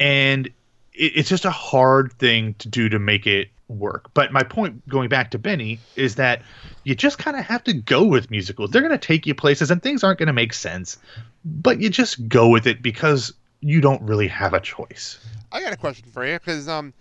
and 0.00 0.46
it, 0.94 1.12
it's 1.16 1.28
just 1.28 1.44
a 1.44 1.50
hard 1.50 2.12
thing 2.14 2.54
to 2.54 2.68
do 2.68 2.88
to 2.88 2.98
make 2.98 3.26
it 3.26 3.48
work. 3.68 4.10
But 4.14 4.32
my 4.32 4.42
point, 4.42 4.86
going 4.88 5.08
back 5.08 5.30
to 5.32 5.38
Benny, 5.38 5.78
is 5.96 6.14
that 6.16 6.42
you 6.84 6.94
just 6.94 7.18
kind 7.18 7.36
of 7.36 7.44
have 7.44 7.62
to 7.64 7.72
go 7.72 8.04
with 8.04 8.30
musicals. 8.30 8.70
They're 8.70 8.82
going 8.82 8.92
to 8.92 8.98
take 8.98 9.26
you 9.26 9.34
places, 9.34 9.70
and 9.70 9.82
things 9.82 10.02
aren't 10.02 10.18
going 10.18 10.28
to 10.28 10.32
make 10.32 10.54
sense, 10.54 10.98
but 11.44 11.80
you 11.80 11.90
just 11.90 12.28
go 12.28 12.48
with 12.48 12.66
it 12.66 12.82
because 12.82 13.32
you 13.60 13.80
don't 13.80 14.02
really 14.02 14.28
have 14.28 14.54
a 14.54 14.60
choice. 14.60 15.18
I 15.50 15.60
got 15.60 15.72
a 15.72 15.76
question 15.76 16.10
for 16.10 16.26
you 16.26 16.34
because 16.38 16.68
um, 16.68 16.94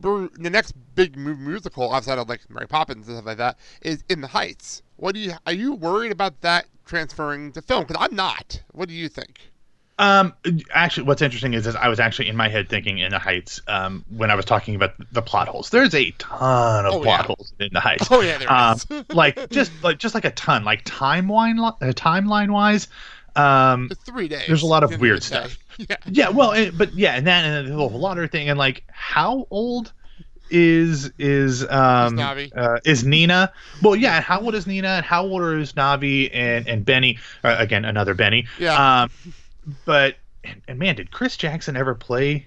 the 0.00 0.50
next 0.50 0.72
big 0.94 1.16
musical 1.16 1.92
outside 1.92 2.18
of 2.18 2.28
like 2.28 2.48
Mary 2.50 2.66
Poppins 2.66 3.08
and 3.08 3.16
stuff 3.16 3.26
like 3.26 3.38
that 3.38 3.58
is 3.82 4.02
In 4.08 4.20
the 4.20 4.28
Heights. 4.28 4.82
What 4.96 5.14
do 5.14 5.20
you 5.20 5.32
are 5.46 5.52
you 5.52 5.74
worried 5.74 6.12
about 6.12 6.40
that 6.40 6.66
transferring 6.84 7.52
to 7.52 7.62
film? 7.62 7.84
Because 7.84 8.04
I'm 8.04 8.14
not. 8.14 8.62
What 8.72 8.88
do 8.88 8.94
you 8.94 9.08
think? 9.08 9.51
Um, 9.98 10.32
actually, 10.72 11.04
what's 11.04 11.22
interesting 11.22 11.54
is, 11.54 11.66
is 11.66 11.76
I 11.76 11.88
was 11.88 12.00
actually 12.00 12.28
in 12.28 12.36
my 12.36 12.48
head 12.48 12.68
thinking 12.68 12.98
in 12.98 13.10
the 13.10 13.18
Heights 13.18 13.60
um, 13.68 14.04
when 14.08 14.30
I 14.30 14.34
was 14.34 14.44
talking 14.44 14.74
about 14.74 14.94
the 15.12 15.22
plot 15.22 15.48
holes. 15.48 15.70
There's 15.70 15.94
a 15.94 16.10
ton 16.12 16.86
of 16.86 16.94
oh, 16.94 17.02
plot 17.02 17.20
yeah. 17.20 17.26
holes 17.26 17.52
in 17.60 17.68
the 17.72 17.80
Heights. 17.80 18.08
Oh 18.10 18.20
yeah, 18.20 18.38
there 18.38 18.52
um, 18.52 18.76
is. 18.76 19.04
like 19.14 19.50
just 19.50 19.70
like 19.82 19.98
just 19.98 20.14
like 20.14 20.24
a 20.24 20.30
ton, 20.30 20.64
like 20.64 20.84
timeline 20.84 21.60
uh, 21.60 21.92
timeline 21.92 22.50
wise. 22.50 22.88
Um, 23.36 23.90
three 24.04 24.28
days. 24.28 24.46
There's 24.46 24.62
a 24.62 24.66
lot 24.66 24.82
of 24.82 25.00
weird 25.00 25.22
stuff. 25.22 25.58
Yeah. 25.78 25.96
Yeah. 26.06 26.28
Well, 26.28 26.52
and, 26.52 26.76
but 26.76 26.92
yeah, 26.92 27.14
and 27.14 27.26
that 27.26 27.46
and 27.46 27.66
the 27.66 27.74
whole 27.74 27.88
water 27.88 28.26
thing, 28.28 28.50
and 28.50 28.58
like 28.58 28.84
how 28.88 29.46
old 29.50 29.90
is 30.50 31.10
is 31.18 31.66
um 31.70 32.18
is, 32.18 32.52
uh, 32.52 32.78
is 32.84 33.04
Nina? 33.04 33.50
Well, 33.82 33.96
yeah. 33.96 34.20
How 34.20 34.42
old 34.42 34.54
is 34.54 34.66
Nina? 34.66 34.88
And 34.88 35.04
how 35.04 35.24
old 35.24 35.42
is 35.58 35.72
Navi 35.72 36.28
and 36.30 36.68
and 36.68 36.84
Benny? 36.84 37.18
Uh, 37.42 37.56
again, 37.58 37.86
another 37.86 38.12
Benny. 38.12 38.46
Yeah. 38.58 39.04
Um, 39.04 39.10
but 39.84 40.16
and, 40.44 40.78
man, 40.78 40.96
did 40.96 41.10
Chris 41.10 41.36
Jackson 41.36 41.76
ever 41.76 41.94
play 41.94 42.46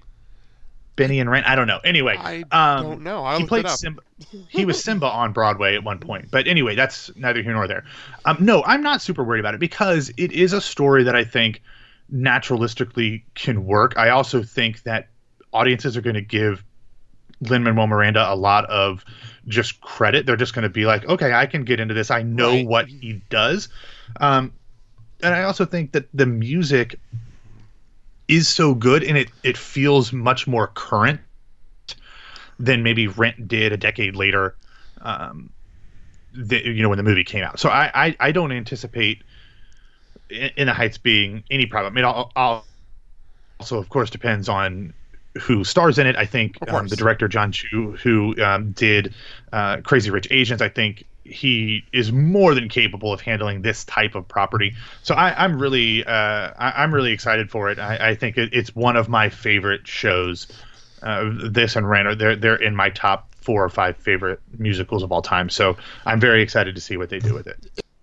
Benny 0.96 1.20
and 1.20 1.30
Rent? 1.30 1.46
I 1.46 1.54
don't 1.54 1.66
know. 1.66 1.80
Anyway, 1.84 2.16
I 2.18 2.44
um, 2.50 2.82
don't 2.84 3.02
know. 3.02 3.24
I 3.24 3.38
he 3.38 3.46
played 3.46 3.68
Simba. 3.68 4.02
he 4.48 4.64
was 4.64 4.82
Simba 4.82 5.06
on 5.06 5.32
Broadway 5.32 5.74
at 5.74 5.84
one 5.84 5.98
point. 5.98 6.30
But 6.30 6.46
anyway, 6.46 6.74
that's 6.74 7.10
neither 7.16 7.42
here 7.42 7.52
nor 7.52 7.66
there. 7.66 7.84
Um, 8.24 8.36
no, 8.40 8.62
I'm 8.64 8.82
not 8.82 9.02
super 9.02 9.24
worried 9.24 9.40
about 9.40 9.54
it 9.54 9.60
because 9.60 10.10
it 10.16 10.32
is 10.32 10.52
a 10.52 10.60
story 10.60 11.04
that 11.04 11.16
I 11.16 11.24
think 11.24 11.62
naturalistically 12.12 13.22
can 13.34 13.64
work. 13.64 13.94
I 13.96 14.10
also 14.10 14.42
think 14.42 14.82
that 14.82 15.08
audiences 15.52 15.96
are 15.96 16.02
going 16.02 16.14
to 16.14 16.20
give 16.20 16.62
Lin 17.40 17.62
Manuel 17.62 17.86
Miranda 17.86 18.30
a 18.30 18.34
lot 18.34 18.64
of 18.66 19.04
just 19.48 19.80
credit. 19.80 20.26
They're 20.26 20.36
just 20.36 20.54
going 20.54 20.64
to 20.64 20.68
be 20.68 20.86
like, 20.86 21.04
okay, 21.06 21.32
I 21.32 21.46
can 21.46 21.64
get 21.64 21.80
into 21.80 21.94
this. 21.94 22.10
I 22.10 22.22
know 22.22 22.50
right. 22.50 22.66
what 22.66 22.88
he 22.88 23.22
does. 23.30 23.68
Um, 24.20 24.52
and 25.22 25.34
I 25.34 25.42
also 25.44 25.64
think 25.64 25.92
that 25.92 26.06
the 26.12 26.26
music 26.26 26.98
is 28.28 28.48
so 28.48 28.74
good 28.74 29.04
and 29.04 29.16
it 29.16 29.28
it 29.42 29.56
feels 29.56 30.12
much 30.12 30.46
more 30.46 30.68
current 30.68 31.20
than 32.58 32.82
maybe 32.82 33.06
Rent 33.06 33.48
did 33.48 33.72
a 33.72 33.76
decade 33.76 34.16
later. 34.16 34.54
Um, 35.00 35.50
the, 36.32 36.62
you 36.66 36.82
know 36.82 36.88
when 36.88 36.98
the 36.98 37.04
movie 37.04 37.24
came 37.24 37.44
out. 37.44 37.58
So 37.58 37.68
I 37.68 37.90
I, 37.94 38.16
I 38.20 38.32
don't 38.32 38.52
anticipate 38.52 39.22
in, 40.28 40.50
in, 40.56 40.66
the 40.66 40.74
Heights 40.74 40.98
being 40.98 41.44
any 41.50 41.66
problem. 41.66 41.92
I 41.92 41.94
mean, 41.94 42.04
I'll, 42.04 42.32
I'll 42.36 42.66
also 43.60 43.78
of 43.78 43.88
course 43.88 44.10
depends 44.10 44.48
on 44.48 44.92
who 45.40 45.64
stars 45.64 45.98
in 45.98 46.06
it. 46.06 46.16
I 46.16 46.26
think 46.26 46.56
um, 46.70 46.88
the 46.88 46.96
director 46.96 47.28
Jon 47.28 47.52
Chu, 47.52 47.92
who 48.02 48.34
um, 48.42 48.72
did 48.72 49.14
uh, 49.52 49.78
Crazy 49.82 50.10
Rich 50.10 50.28
Asians, 50.30 50.62
I 50.62 50.68
think 50.68 51.04
he 51.26 51.84
is 51.92 52.12
more 52.12 52.54
than 52.54 52.68
capable 52.68 53.12
of 53.12 53.20
handling 53.20 53.62
this 53.62 53.84
type 53.84 54.14
of 54.14 54.26
property. 54.26 54.74
So 55.02 55.14
I, 55.14 55.44
am 55.44 55.58
really, 55.58 56.04
uh, 56.04 56.50
I, 56.58 56.84
am 56.84 56.94
really 56.94 57.12
excited 57.12 57.50
for 57.50 57.70
it. 57.70 57.78
I, 57.78 58.10
I 58.10 58.14
think 58.14 58.38
it, 58.38 58.50
it's 58.52 58.74
one 58.74 58.96
of 58.96 59.08
my 59.08 59.28
favorite 59.28 59.86
shows. 59.86 60.46
Uh, 61.02 61.30
this 61.50 61.76
and 61.76 61.88
Rent, 61.88 62.18
they're 62.18 62.34
they're 62.34 62.56
in 62.56 62.74
my 62.74 62.88
top 62.88 63.34
four 63.34 63.62
or 63.62 63.68
five 63.68 63.96
favorite 63.98 64.40
musicals 64.58 65.02
of 65.02 65.12
all 65.12 65.22
time. 65.22 65.50
So 65.50 65.76
I'm 66.06 66.18
very 66.18 66.42
excited 66.42 66.74
to 66.74 66.80
see 66.80 66.96
what 66.96 67.10
they 67.10 67.18
do 67.18 67.34
with 67.34 67.46
it. 67.46 67.58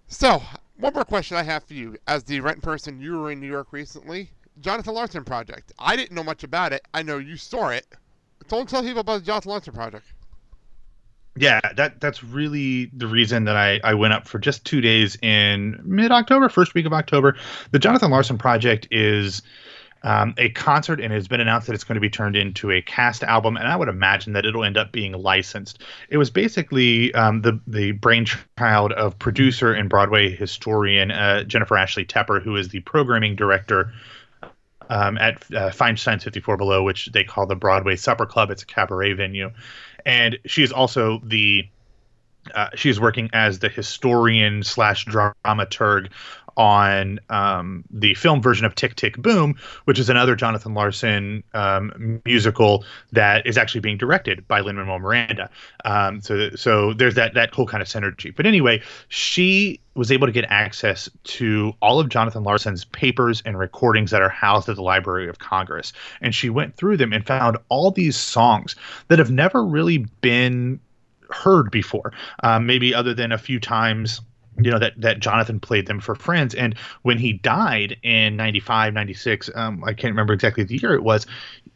So 0.07 0.41
one 0.77 0.93
more 0.93 1.03
question 1.03 1.35
I 1.35 1.43
have 1.43 1.63
for 1.63 1.73
you, 1.73 1.97
as 2.07 2.23
the 2.23 2.39
Rent 2.39 2.61
person, 2.61 3.01
you 3.01 3.19
were 3.19 3.31
in 3.31 3.39
New 3.39 3.47
York 3.47 3.73
recently. 3.73 4.29
Jonathan 4.59 4.93
Larson 4.93 5.23
project. 5.23 5.73
I 5.79 5.95
didn't 5.95 6.15
know 6.15 6.23
much 6.23 6.43
about 6.43 6.71
it. 6.71 6.83
I 6.93 7.01
know 7.01 7.17
you 7.17 7.35
saw 7.35 7.69
it. 7.69 7.87
Don't 8.47 8.69
tell 8.69 8.83
people 8.83 8.99
about 8.99 9.21
the 9.21 9.25
Jonathan 9.25 9.49
Larson 9.49 9.73
project 9.73 10.05
yeah, 11.35 11.59
that 11.75 11.99
that's 11.99 12.23
really 12.23 12.91
the 12.93 13.07
reason 13.07 13.45
that 13.45 13.55
I, 13.55 13.79
I 13.83 13.95
went 13.95 14.13
up 14.13 14.27
for 14.27 14.37
just 14.37 14.65
two 14.65 14.81
days 14.81 15.17
in 15.21 15.79
mid 15.83 16.11
October, 16.11 16.47
first 16.47 16.75
week 16.75 16.85
of 16.85 16.93
October. 16.93 17.35
The 17.71 17.79
Jonathan 17.79 18.11
Larson 18.11 18.37
Project 18.37 18.87
is 18.91 19.41
um, 20.03 20.35
a 20.37 20.49
concert, 20.49 20.99
and 20.99 21.11
it 21.11 21.15
has 21.15 21.27
been 21.27 21.41
announced 21.41 21.67
that 21.67 21.73
it's 21.73 21.83
going 21.83 21.95
to 21.95 22.01
be 22.01 22.09
turned 22.09 22.35
into 22.35 22.71
a 22.71 22.81
cast 22.83 23.23
album, 23.23 23.57
and 23.57 23.67
I 23.67 23.75
would 23.75 23.87
imagine 23.87 24.33
that 24.33 24.45
it'll 24.45 24.63
end 24.63 24.77
up 24.77 24.91
being 24.91 25.13
licensed. 25.13 25.81
It 26.09 26.17
was 26.17 26.29
basically 26.29 27.11
um, 27.15 27.41
the 27.41 27.59
the 27.65 27.93
brainchild 27.93 28.91
of 28.91 29.17
producer 29.17 29.73
and 29.73 29.89
Broadway 29.89 30.29
historian 30.35 31.09
uh, 31.09 31.45
Jennifer 31.45 31.77
Ashley 31.77 32.05
Tepper, 32.05 32.43
who 32.43 32.55
is 32.55 32.69
the 32.69 32.81
programming 32.81 33.35
director. 33.35 33.91
Um, 34.89 35.17
at 35.17 35.35
uh, 35.55 35.71
Feinstein's 35.71 36.25
54 36.25 36.57
Below, 36.57 36.83
which 36.83 37.09
they 37.13 37.23
call 37.23 37.47
the 37.47 37.55
Broadway 37.55 37.95
Supper 37.95 38.25
Club. 38.25 38.51
It's 38.51 38.63
a 38.63 38.65
cabaret 38.65 39.13
venue 39.13 39.49
and 40.05 40.37
she 40.45 40.63
is 40.63 40.71
also 40.71 41.19
the 41.23 41.67
uh, 42.53 42.69
she 42.75 42.89
is 42.89 42.99
working 42.99 43.29
as 43.33 43.59
the 43.59 43.69
historian 43.69 44.63
slash 44.63 45.05
dramaturg 45.05 46.09
on 46.57 47.19
um, 47.29 47.83
the 47.89 48.13
film 48.13 48.41
version 48.41 48.65
of 48.65 48.75
Tick 48.75 48.95
Tick 48.95 49.17
Boom, 49.17 49.55
which 49.85 49.99
is 49.99 50.09
another 50.09 50.35
Jonathan 50.35 50.73
Larson 50.73 51.43
um, 51.53 52.21
musical 52.25 52.85
that 53.11 53.47
is 53.47 53.57
actually 53.57 53.81
being 53.81 53.97
directed 53.97 54.47
by 54.47 54.61
Lin 54.61 54.75
Manuel 54.75 54.99
Miranda. 54.99 55.49
Um, 55.85 56.21
so, 56.21 56.51
so 56.51 56.93
there's 56.93 57.15
that 57.15 57.33
that 57.33 57.53
whole 57.53 57.65
kind 57.65 57.81
of 57.81 57.87
synergy. 57.87 58.35
But 58.35 58.45
anyway, 58.45 58.81
she 59.07 59.79
was 59.95 60.11
able 60.11 60.27
to 60.27 60.33
get 60.33 60.45
access 60.49 61.09
to 61.23 61.73
all 61.81 61.99
of 61.99 62.09
Jonathan 62.09 62.43
Larson's 62.43 62.85
papers 62.85 63.41
and 63.45 63.57
recordings 63.57 64.11
that 64.11 64.21
are 64.21 64.29
housed 64.29 64.69
at 64.69 64.75
the 64.75 64.81
Library 64.81 65.29
of 65.29 65.39
Congress, 65.39 65.93
and 66.21 66.33
she 66.33 66.49
went 66.49 66.75
through 66.75 66.97
them 66.97 67.13
and 67.13 67.25
found 67.25 67.57
all 67.69 67.91
these 67.91 68.15
songs 68.15 68.75
that 69.07 69.19
have 69.19 69.31
never 69.31 69.63
really 69.63 69.99
been 70.21 70.79
heard 71.33 71.71
before, 71.71 72.13
um, 72.43 72.65
maybe 72.65 72.93
other 72.93 73.13
than 73.13 73.31
a 73.31 73.37
few 73.37 73.59
times 73.59 74.21
you 74.61 74.69
know 74.69 74.77
that 74.77 74.93
that 75.01 75.19
jonathan 75.19 75.59
played 75.59 75.87
them 75.87 75.99
for 75.99 76.15
friends. 76.15 76.53
And 76.53 76.77
when 77.01 77.17
he 77.17 77.33
died 77.33 77.97
in 78.03 78.35
95 78.35 78.93
96 78.93 79.49
um, 79.55 79.83
i 79.83 79.93
can't 79.93 80.11
remember 80.11 80.33
exactly 80.33 80.63
the 80.63 80.77
year 80.77 80.93
it 80.93 81.03
was 81.03 81.25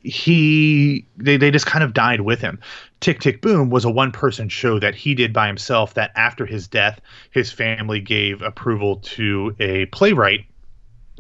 he 0.04 1.06
they, 1.18 1.38
they 1.38 1.52
just 1.52 1.66
kind 1.66 1.84
of 1.84 1.94
died 1.94 2.22
with 2.22 2.40
him. 2.40 2.60
Tick 3.00 3.20
tick 3.20 3.42
boom 3.42 3.70
was 3.70 3.86
a 3.86 3.90
one 3.90 4.12
person 4.12 4.50
show 4.50 4.80
that 4.80 4.96
he 4.96 5.14
did 5.16 5.34
by 5.34 5.48
himself 5.48 5.94
that 5.96 6.12
after 6.16 6.46
his 6.46 6.68
death 6.68 7.02
his 7.32 7.52
family 7.52 8.00
gave 8.00 8.42
approval 8.42 8.98
to 8.98 9.56
a 9.60 9.86
playwright 9.88 10.46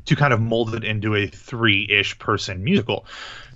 to 0.05 0.15
kind 0.15 0.33
of 0.33 0.39
mold 0.39 0.73
it 0.73 0.83
into 0.83 1.15
a 1.15 1.27
three-ish 1.27 2.17
person 2.19 2.63
musical. 2.63 3.05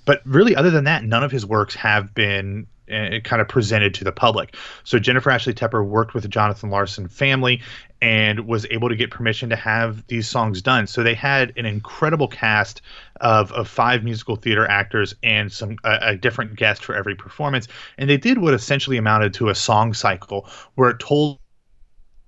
But 0.06 0.22
really 0.26 0.56
other 0.56 0.72
than 0.72 0.84
that 0.86 1.04
none 1.04 1.24
of 1.24 1.32
his 1.32 1.46
works 1.46 1.76
have 1.76 2.14
been 2.14 2.68
uh, 2.92 3.20
kind 3.22 3.42
of 3.42 3.48
presented 3.48 3.94
to 3.96 4.04
the 4.04 4.12
public. 4.12 4.56
So 4.84 5.00
Jennifer 5.00 5.30
Ashley 5.30 5.54
Tepper 5.54 5.86
worked 5.86 6.14
with 6.14 6.24
the 6.24 6.30
Jonathan 6.30 6.70
Larson 6.70 7.08
family 7.08 7.62
and 8.02 8.48
was 8.48 8.66
able 8.72 8.90
to 8.90 8.96
get 8.96 9.12
permission 9.12 9.50
to 9.50 9.56
have 9.56 10.06
these 10.08 10.28
songs 10.28 10.62
done. 10.62 10.88
So 10.88 11.04
they 11.04 11.14
had 11.14 11.54
an 11.56 11.66
incredible 11.66 12.28
cast 12.28 12.82
of, 13.20 13.52
of 13.52 13.68
five 13.68 14.04
musical 14.04 14.36
theater 14.36 14.68
actors 14.68 15.14
and 15.22 15.52
some 15.52 15.78
a, 15.84 15.98
a 16.02 16.16
different 16.16 16.56
guest 16.56 16.84
for 16.84 16.96
every 16.96 17.16
performance, 17.16 17.68
and 17.98 18.10
they 18.10 18.18
did 18.18 18.40
what 18.40 18.54
essentially 18.54 18.98
amounted 18.98 19.34
to 19.36 19.50
a 19.50 19.56
song 19.56 19.94
cycle 19.94 20.50
where 20.76 20.90
it 20.90 21.00
told 21.00 21.40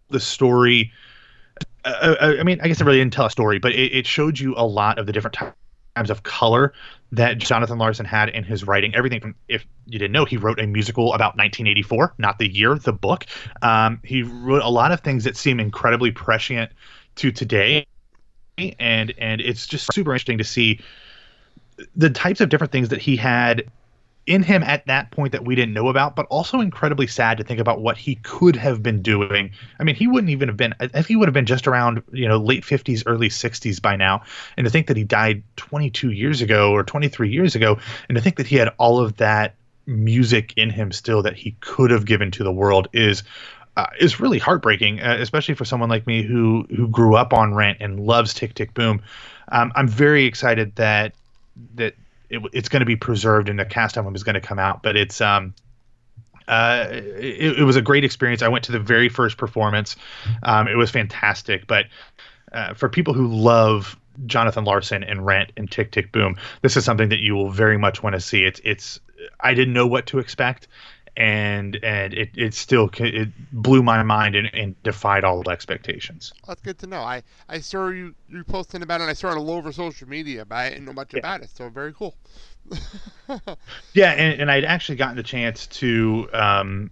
the 0.09 0.19
story. 0.19 0.91
Uh, 1.83 2.15
uh 2.19 2.35
I 2.39 2.43
mean, 2.43 2.61
I 2.61 2.67
guess 2.67 2.79
it 2.79 2.85
really 2.85 2.99
didn't 2.99 3.13
tell 3.13 3.25
a 3.25 3.31
story, 3.31 3.57
but 3.57 3.71
it, 3.71 3.93
it 3.93 4.07
showed 4.07 4.39
you 4.39 4.53
a 4.55 4.65
lot 4.65 4.99
of 4.99 5.07
the 5.07 5.11
different 5.11 5.33
times 5.33 5.53
of 5.95 6.23
color 6.23 6.73
that 7.11 7.37
Jonathan 7.37 7.77
Larson 7.77 8.05
had 8.05 8.29
in 8.29 8.43
his 8.43 8.65
writing. 8.65 8.95
Everything 8.95 9.21
from, 9.21 9.35
if 9.47 9.65
you 9.85 9.99
didn't 9.99 10.11
know, 10.11 10.25
he 10.25 10.37
wrote 10.37 10.59
a 10.59 10.65
musical 10.65 11.13
about 11.13 11.37
1984, 11.37 12.15
not 12.17 12.39
the 12.39 12.47
year, 12.47 12.75
the 12.75 12.93
book. 12.93 13.25
Um, 13.61 13.99
he 14.03 14.23
wrote 14.23 14.63
a 14.63 14.69
lot 14.69 14.91
of 14.91 15.01
things 15.01 15.23
that 15.23 15.37
seem 15.37 15.59
incredibly 15.59 16.11
prescient 16.11 16.71
to 17.15 17.31
today, 17.31 17.85
and 18.57 19.13
and 19.17 19.41
it's 19.41 19.67
just 19.67 19.93
super 19.93 20.11
interesting 20.11 20.39
to 20.39 20.43
see 20.43 20.79
the 21.95 22.09
types 22.09 22.41
of 22.41 22.49
different 22.49 22.71
things 22.71 22.89
that 22.89 23.01
he 23.01 23.15
had 23.15 23.69
in 24.25 24.41
him 24.41 24.63
at 24.63 24.85
that 24.85 25.11
point 25.11 25.33
that 25.33 25.43
we 25.43 25.55
didn't 25.55 25.73
know 25.73 25.89
about, 25.89 26.15
but 26.15 26.25
also 26.27 26.61
incredibly 26.61 27.07
sad 27.07 27.37
to 27.37 27.43
think 27.43 27.59
about 27.59 27.81
what 27.81 27.97
he 27.97 28.15
could 28.15 28.55
have 28.55 28.81
been 28.81 29.01
doing. 29.01 29.51
I 29.79 29.83
mean, 29.83 29.95
he 29.95 30.07
wouldn't 30.07 30.29
even 30.29 30.47
have 30.47 30.55
been, 30.55 30.73
I 30.79 30.87
think 30.87 31.07
he 31.07 31.15
would 31.15 31.27
have 31.27 31.33
been 31.33 31.45
just 31.45 31.67
around, 31.67 32.01
you 32.13 32.27
know, 32.27 32.37
late 32.37 32.63
50s, 32.63 33.03
early 33.05 33.29
60s 33.29 33.81
by 33.81 33.95
now. 33.95 34.23
And 34.57 34.65
to 34.65 34.71
think 34.71 34.87
that 34.87 34.95
he 34.95 35.03
died 35.03 35.43
22 35.57 36.11
years 36.11 36.41
ago 36.41 36.71
or 36.71 36.83
23 36.83 37.29
years 37.29 37.55
ago, 37.55 37.77
and 38.07 38.15
to 38.15 38.21
think 38.21 38.37
that 38.37 38.47
he 38.47 38.55
had 38.55 38.69
all 38.77 38.99
of 38.99 39.17
that 39.17 39.55
music 39.85 40.53
in 40.55 40.69
him 40.69 40.93
still 40.93 41.21
that 41.23 41.35
he 41.35 41.55
could 41.59 41.91
have 41.91 42.05
given 42.05 42.31
to 42.31 42.43
the 42.43 42.51
world 42.51 42.87
is. 42.93 43.23
Uh, 43.75 43.87
is 43.99 44.19
really 44.19 44.37
heartbreaking, 44.37 45.01
uh, 45.01 45.17
especially 45.19 45.55
for 45.55 45.65
someone 45.65 45.89
like 45.89 46.05
me 46.05 46.21
who 46.21 46.63
who 46.75 46.87
grew 46.87 47.15
up 47.15 47.33
on 47.33 47.55
Rent 47.55 47.79
and 47.81 47.99
loves 47.99 48.31
Tick 48.31 48.53
Tick 48.53 48.71
Boom. 48.75 49.01
Um, 49.51 49.71
I'm 49.75 49.87
very 49.87 50.25
excited 50.25 50.75
that 50.75 51.15
that 51.73 51.95
it, 52.33 52.41
it's 52.51 52.69
going 52.69 52.81
to 52.81 52.85
be 52.85 52.95
preserved 52.95 53.49
and 53.49 53.59
the 53.59 53.65
cast 53.65 53.97
album 53.97 54.15
is 54.15 54.23
going 54.23 54.35
to 54.35 54.41
come 54.41 54.59
out. 54.59 54.83
But 54.83 54.97
it's 54.97 55.21
um, 55.21 55.53
uh, 56.47 56.87
it, 56.91 57.59
it, 57.59 57.63
was 57.63 57.75
a 57.75 57.81
great 57.81 58.03
experience. 58.03 58.41
I 58.41 58.47
went 58.47 58.65
to 58.65 58.71
the 58.71 58.79
very 58.79 59.09
first 59.09 59.37
performance. 59.37 59.95
Um, 60.41 60.67
it 60.67 60.75
was 60.75 60.91
fantastic. 60.91 61.67
But 61.67 61.85
uh, 62.51 62.73
for 62.73 62.89
people 62.89 63.13
who 63.13 63.27
love 63.27 63.97
Jonathan 64.25 64.63
Larson 64.63 65.03
and 65.03 65.25
Rent 65.25 65.51
and 65.57 65.69
Tick 65.69 65.91
Tick 65.91 66.11
Boom, 66.11 66.37
this 66.61 66.75
is 66.75 66.83
something 66.83 67.09
that 67.09 67.19
you 67.19 67.35
will 67.35 67.49
very 67.49 67.77
much 67.77 68.03
want 68.03 68.15
to 68.15 68.19
see. 68.19 68.43
It's 68.43 68.59
it's 68.63 68.99
I 69.39 69.53
didn't 69.53 69.73
know 69.73 69.87
what 69.87 70.07
to 70.07 70.19
expect, 70.19 70.67
and 71.15 71.77
and 71.83 72.13
it, 72.13 72.31
it 72.35 72.53
still 72.53 72.89
it 72.97 73.29
blew 73.51 73.83
my 73.83 74.01
mind 74.03 74.35
and, 74.35 74.53
and 74.53 74.81
defied 74.83 75.23
all 75.23 75.47
expectations. 75.49 76.33
That's 76.47 76.61
good 76.61 76.79
to 76.79 76.87
know. 76.87 77.01
I, 77.01 77.23
I 77.47 77.59
saw 77.59 77.89
you 77.89 78.15
you 78.27 78.43
posting 78.43 78.81
about 78.81 79.01
it. 79.01 79.05
I 79.05 79.13
saw 79.13 79.31
it 79.31 79.37
all 79.37 79.51
over 79.51 79.71
social 79.71 80.07
media, 80.07 80.45
but 80.45 80.55
I 80.55 80.69
didn't 80.69 80.85
know 80.85 80.93
much 80.93 81.13
yeah. 81.13 81.19
about 81.19 81.41
it. 81.41 81.49
So 81.53 81.69
very 81.69 81.93
cool. 81.93 82.15
yeah, 83.93 84.11
and, 84.11 84.41
and 84.41 84.51
I'd 84.51 84.65
actually 84.65 84.95
gotten 84.95 85.17
the 85.17 85.23
chance 85.23 85.67
to 85.67 86.29
um, 86.33 86.91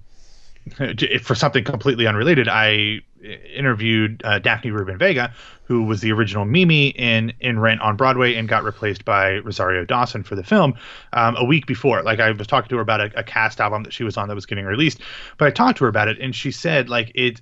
for 1.21 1.35
something 1.35 1.63
completely 1.63 2.07
unrelated. 2.07 2.47
I 2.47 3.01
interviewed 3.23 4.21
uh, 4.23 4.39
Daphne 4.39 4.71
Rubin 4.71 4.97
Vega, 4.97 5.33
who 5.63 5.83
was 5.83 6.01
the 6.01 6.11
original 6.11 6.45
Mimi 6.45 6.89
in 6.89 7.33
in 7.39 7.59
Rent 7.59 7.81
on 7.81 7.95
Broadway 7.95 8.35
and 8.35 8.47
got 8.47 8.63
replaced 8.63 9.05
by 9.05 9.37
Rosario 9.39 9.85
Dawson 9.85 10.23
for 10.23 10.35
the 10.35 10.43
film 10.43 10.73
um, 11.13 11.35
a 11.37 11.45
week 11.45 11.65
before. 11.67 12.03
Like 12.03 12.19
I 12.19 12.31
was 12.31 12.47
talking 12.47 12.69
to 12.69 12.75
her 12.75 12.81
about 12.81 13.01
a, 13.01 13.19
a, 13.19 13.23
cast 13.23 13.59
album 13.61 13.83
that 13.83 13.93
she 13.93 14.03
was 14.03 14.17
on 14.17 14.27
that 14.27 14.35
was 14.35 14.45
getting 14.45 14.65
released, 14.65 14.99
but 15.37 15.47
I 15.47 15.51
talked 15.51 15.77
to 15.79 15.83
her 15.85 15.89
about 15.89 16.07
it 16.07 16.19
and 16.19 16.35
she 16.35 16.51
said 16.51 16.89
like 16.89 17.11
it. 17.15 17.41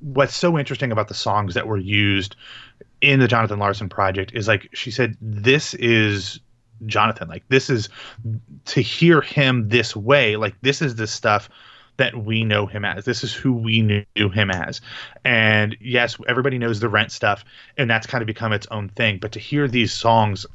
What's 0.00 0.34
so 0.34 0.58
interesting 0.58 0.92
about 0.92 1.08
the 1.08 1.14
songs 1.14 1.52
that 1.54 1.66
were 1.66 1.76
used 1.76 2.34
in 3.02 3.20
the 3.20 3.28
Jonathan 3.28 3.58
Larson 3.58 3.88
project 3.88 4.32
is 4.34 4.48
like 4.48 4.68
she 4.72 4.90
said 4.90 5.16
this 5.20 5.74
is 5.74 6.40
Jonathan 6.86 7.28
like 7.28 7.46
this 7.48 7.68
is 7.68 7.90
to 8.64 8.80
hear 8.80 9.20
him 9.20 9.68
this 9.68 9.94
way 9.94 10.36
like 10.36 10.54
this 10.62 10.80
is 10.80 10.96
the 10.96 11.06
stuff 11.06 11.50
that 12.00 12.16
we 12.16 12.44
know 12.44 12.64
him 12.64 12.84
as. 12.84 13.04
This 13.04 13.22
is 13.22 13.34
who 13.34 13.52
we 13.52 13.82
knew 13.82 14.28
him 14.30 14.50
as. 14.50 14.80
And 15.22 15.76
yes, 15.80 16.16
everybody 16.26 16.56
knows 16.56 16.80
the 16.80 16.88
rent 16.88 17.12
stuff, 17.12 17.44
and 17.76 17.90
that's 17.90 18.06
kind 18.06 18.22
of 18.22 18.26
become 18.26 18.54
its 18.54 18.66
own 18.70 18.88
thing. 18.88 19.18
But 19.20 19.32
to 19.32 19.38
hear 19.38 19.68
these 19.68 19.92
songs, 19.92 20.46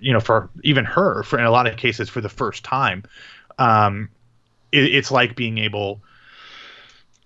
you 0.00 0.12
know, 0.12 0.18
for 0.18 0.50
even 0.64 0.84
her, 0.84 1.22
for 1.22 1.38
in 1.38 1.44
a 1.44 1.50
lot 1.52 1.68
of 1.68 1.76
cases 1.76 2.08
for 2.08 2.20
the 2.20 2.28
first 2.28 2.64
time, 2.64 3.04
um, 3.56 4.08
it, 4.72 4.96
it's 4.96 5.12
like 5.12 5.36
being 5.36 5.58
able 5.58 6.02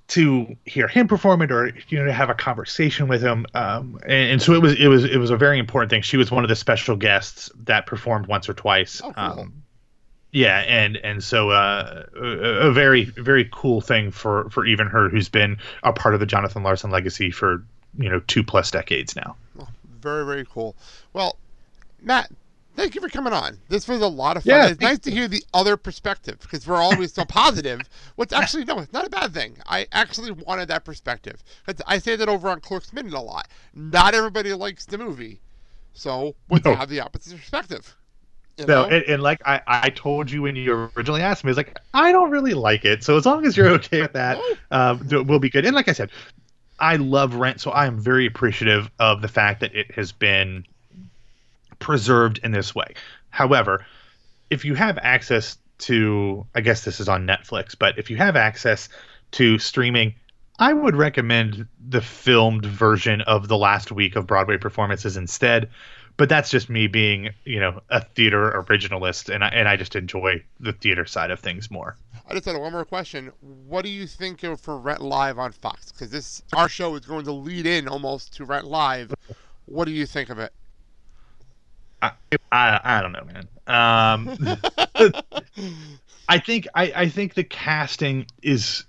to 0.09 0.55
hear 0.67 0.87
him 0.87 1.09
perform 1.09 1.41
it 1.41 1.51
or 1.51 1.73
you 1.89 1.99
know 1.99 2.05
to 2.05 2.13
have 2.13 2.31
a 2.31 2.35
conversation 2.35 3.09
with 3.09 3.23
him 3.23 3.45
um, 3.55 3.99
and, 4.05 4.33
and, 4.33 4.43
so 4.43 4.55
it 4.55 4.63
was 4.63 4.73
it 4.81 4.87
was 4.87 5.05
it 5.05 5.19
was 5.19 5.29
a 5.29 5.37
very 5.37 5.59
important 5.59 5.91
thing 5.91 6.01
she 6.01 6.17
was 6.17 6.31
one 6.31 6.45
of 6.45 6.49
the 6.49 6.57
special 6.57 6.97
guests 6.97 7.51
that 7.65 7.85
performed 7.85 8.27
once 8.27 8.49
or 8.49 8.55
twice 8.55 9.03
oh, 9.05 9.13
cool. 9.13 9.23
um, 9.23 9.63
yeah, 10.33 10.59
and 10.61 10.97
and 10.99 11.25
so 11.25 11.51
uh, 11.51 12.05
a, 12.17 12.69
a, 12.69 12.73
very 12.73 13.05
very 13.05 13.49
cool 13.51 13.81
thing 13.81 14.11
for 14.11 14.49
for 14.51 14.67
even 14.67 14.87
her, 14.87 15.09
who's 15.09 15.29
been 15.29 15.57
a 15.83 15.93
part 15.93 16.15
of 16.15 16.21
the 16.21 16.27
Jonathan 16.27 16.63
Larson 16.63 16.91
legacy 16.91 17.31
for 17.31 17.65
you 17.99 18.11
know 18.11 18.21
two 18.27 18.45
plus 18.45 18.71
decades 18.71 19.17
now. 19.17 19.37
Oh, 19.59 19.69
very 20.01 20.27
very 20.27 20.45
cool. 20.45 20.77
Well, 21.15 21.37
Matt, 22.03 22.31
thank 22.77 22.95
you 22.95 23.01
for 23.01 23.09
coming 23.09 23.33
on. 23.33 23.59
This 23.71 23.89
was 23.89 24.03
a 24.03 24.07
lot 24.07 24.37
of 24.37 24.45
fun. 24.45 24.51
Yeah, 24.51 24.69
it's 24.69 24.81
nice 24.81 24.99
to 25.01 25.11
hear 25.11 25.29
the 25.29 25.43
other 25.55 25.79
perspective 25.79 26.39
because 26.41 26.67
we're 26.67 26.77
always 26.77 27.15
so 27.15 27.25
positive. 27.25 27.81
What's 28.17 28.35
actually 28.35 28.65
no, 28.67 28.81
it's 28.81 28.93
not 28.93 29.07
a 29.07 29.11
bad 29.11 29.33
thing. 29.33 29.57
I 29.67 29.87
actually 29.93 30.33
wanted 30.33 30.69
that 30.69 30.85
perspective. 30.85 31.43
I 31.87 31.99
say 31.99 32.17
that 32.17 32.29
over 32.29 32.51
on 32.51 32.61
Clerks 32.61 32.93
Minute 32.93 33.15
a 33.15 33.21
lot. 33.21 33.49
Not 33.75 34.15
everybody 34.15 34.53
likes 34.53 34.85
the 34.85 34.99
movie, 34.99 35.41
so 35.95 36.35
we 36.51 36.61
no. 36.67 36.75
have 36.75 36.91
the 36.91 37.01
opposite 37.01 37.39
perspective. 37.39 37.97
You 38.59 38.67
know? 38.67 38.83
No, 38.83 38.89
and, 38.89 39.05
and, 39.05 39.23
like 39.23 39.41
I, 39.47 39.61
I 39.67 39.91
told 39.91 40.31
you 40.31 40.43
when 40.43 40.57
you 40.57 40.91
originally 40.97 41.23
asked 41.23 41.45
me, 41.45 41.51
it's 41.51 41.57
like 41.57 41.79
I 41.95 42.11
don't 42.11 42.31
really 42.31 42.55
like 42.55 42.85
it. 42.85 43.05
So 43.05 43.17
as 43.17 43.25
long 43.25 43.47
as 43.47 43.57
you're 43.57 43.69
okay 43.69 44.01
with 44.01 44.15
that, 44.15 44.39
um, 44.71 45.07
we'll 45.11 45.39
be 45.39 45.51
good. 45.51 45.65
And 45.65 45.77
like 45.77 45.89
I 45.89 45.93
said, 45.93 46.11
I 46.81 46.97
love 46.97 47.35
Rent, 47.35 47.61
so 47.61 47.71
I 47.71 47.87
am 47.87 47.99
very 47.99 48.27
appreciative 48.27 48.91
of 48.99 49.23
the 49.23 49.29
fact 49.29 49.61
that 49.61 49.75
it 49.75 49.93
has 49.93 50.13
been 50.13 50.65
preserved 51.79 52.41
in 52.43 52.51
this 52.51 52.75
way. 52.75 52.95
However, 53.31 53.87
if 54.51 54.65
you 54.65 54.75
have 54.75 54.99
access 54.99 55.59
to, 55.79 56.47
I 56.55 56.61
guess 56.61 56.85
this 56.85 57.01
is 57.01 57.09
on 57.09 57.27
Netflix, 57.27 57.77
but 57.79 57.99
if 57.99 58.11
you 58.11 58.17
have 58.17 58.37
access 58.37 58.89
to 59.33 59.59
streaming, 59.59 60.15
I 60.59 60.73
would 60.73 60.97
recommend 60.97 61.67
the 61.89 62.01
filmed 62.01 62.65
version 62.65 63.21
of 63.23 63.47
the 63.47 63.57
last 63.57 63.93
week 63.93 64.17
of 64.17 64.27
Broadway 64.27 64.57
performances 64.57 65.17
instead 65.17 65.71
but 66.19 66.29
that's 66.29 66.51
just 66.51 66.69
me 66.69 66.87
being 66.87 67.31
you 67.47 67.59
know 67.59 67.81
a 67.89 68.03
theater 68.03 68.63
originalist 68.69 69.35
and 69.35 69.43
I, 69.43 69.49
and 69.49 69.67
I 69.67 69.77
just 69.77 69.97
enjoy 69.97 70.45
the 70.61 70.75
theater 70.75 71.07
side 71.07 71.31
of 71.31 71.41
things 71.41 71.71
more. 71.71 71.97
I 72.29 72.35
just 72.35 72.45
had 72.45 72.57
one 72.59 72.73
more 72.73 72.85
question. 72.85 73.33
What 73.41 73.85
do 73.85 73.91
you 73.91 74.07
think 74.07 74.43
of 74.43 74.61
for 74.61 74.77
rent 74.77 75.01
live 75.01 75.39
on 75.39 75.53
fox? 75.53 75.91
Because 75.91 76.11
this 76.11 76.43
our 76.55 76.69
show 76.69 76.95
is 76.97 77.07
going 77.07 77.25
to 77.25 77.33
lead 77.33 77.65
in 77.65 77.89
almost 77.89 78.35
to 78.37 78.45
rent 78.45 78.67
live. 78.67 79.15
What 79.65 79.87
do 79.87 79.93
you 79.93 80.05
think 80.05 80.29
of 80.29 80.39
it? 80.39 80.53
I 82.03 82.13
i, 82.53 82.81
I 82.85 83.01
don't 83.01 83.13
know 83.13 83.25
man. 83.25 83.49
Um 83.67 85.13
i 86.29 86.39
think 86.39 86.67
I, 86.75 86.93
I 86.95 87.09
think 87.09 87.35
the 87.35 87.45
casting 87.45 88.27
is 88.43 88.85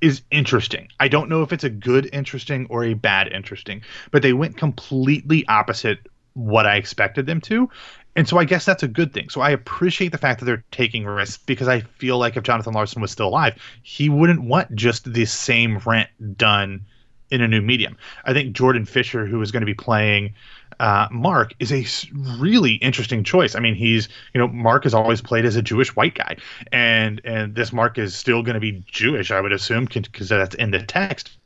is 0.00 0.20
interesting. 0.30 0.88
I 1.00 1.08
don't 1.08 1.30
know 1.30 1.42
if 1.42 1.52
it's 1.52 1.64
a 1.64 1.70
good 1.70 2.10
interesting 2.12 2.66
or 2.68 2.84
a 2.84 2.94
bad 2.94 3.32
interesting, 3.32 3.82
but 4.10 4.22
they 4.22 4.34
went 4.34 4.56
completely 4.58 5.46
opposite 5.46 6.06
what 6.36 6.66
I 6.66 6.76
expected 6.76 7.26
them 7.26 7.40
to. 7.42 7.68
And 8.14 8.28
so 8.28 8.38
I 8.38 8.44
guess 8.44 8.64
that's 8.64 8.82
a 8.82 8.88
good 8.88 9.12
thing. 9.12 9.28
So 9.28 9.40
I 9.40 9.50
appreciate 9.50 10.12
the 10.12 10.18
fact 10.18 10.40
that 10.40 10.46
they're 10.46 10.64
taking 10.70 11.04
risks 11.04 11.42
because 11.44 11.68
I 11.68 11.80
feel 11.80 12.18
like 12.18 12.36
if 12.36 12.44
Jonathan 12.44 12.72
Larson 12.72 13.02
was 13.02 13.10
still 13.10 13.28
alive, 13.28 13.60
he 13.82 14.08
wouldn't 14.08 14.42
want 14.42 14.74
just 14.74 15.12
the 15.12 15.26
same 15.26 15.78
rent 15.78 16.08
done 16.36 16.86
in 17.30 17.42
a 17.42 17.48
new 17.48 17.60
medium. 17.60 17.96
I 18.24 18.32
think 18.32 18.54
Jordan 18.54 18.84
Fisher, 18.84 19.26
who 19.26 19.40
is 19.42 19.50
going 19.50 19.62
to 19.62 19.66
be 19.66 19.74
playing 19.74 20.34
uh, 20.78 21.08
Mark, 21.10 21.52
is 21.58 21.72
a 21.72 21.84
really 22.38 22.74
interesting 22.74 23.24
choice. 23.24 23.54
I 23.54 23.60
mean, 23.60 23.74
he's 23.74 24.08
you 24.32 24.38
know 24.38 24.48
Mark 24.48 24.84
has 24.84 24.94
always 24.94 25.20
played 25.20 25.44
as 25.44 25.56
a 25.56 25.62
Jewish 25.62 25.94
white 25.96 26.14
guy, 26.14 26.36
and 26.72 27.20
and 27.24 27.54
this 27.54 27.72
Mark 27.72 27.98
is 27.98 28.14
still 28.14 28.42
going 28.42 28.54
to 28.54 28.60
be 28.60 28.84
Jewish, 28.86 29.30
I 29.30 29.40
would 29.40 29.52
assume, 29.52 29.86
because 29.86 30.28
that's 30.28 30.54
in 30.54 30.70
the 30.70 30.82
text. 30.82 31.36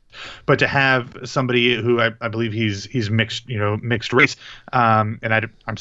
But 0.46 0.58
to 0.60 0.66
have 0.66 1.16
somebody 1.24 1.80
who 1.80 2.00
I, 2.00 2.10
I 2.20 2.28
believe 2.28 2.52
he's 2.52 2.84
he's 2.84 3.10
mixed, 3.10 3.48
you 3.48 3.58
know, 3.58 3.76
mixed 3.82 4.12
race, 4.12 4.36
um, 4.72 5.18
and 5.22 5.34
I, 5.34 5.42
I'm 5.66 5.76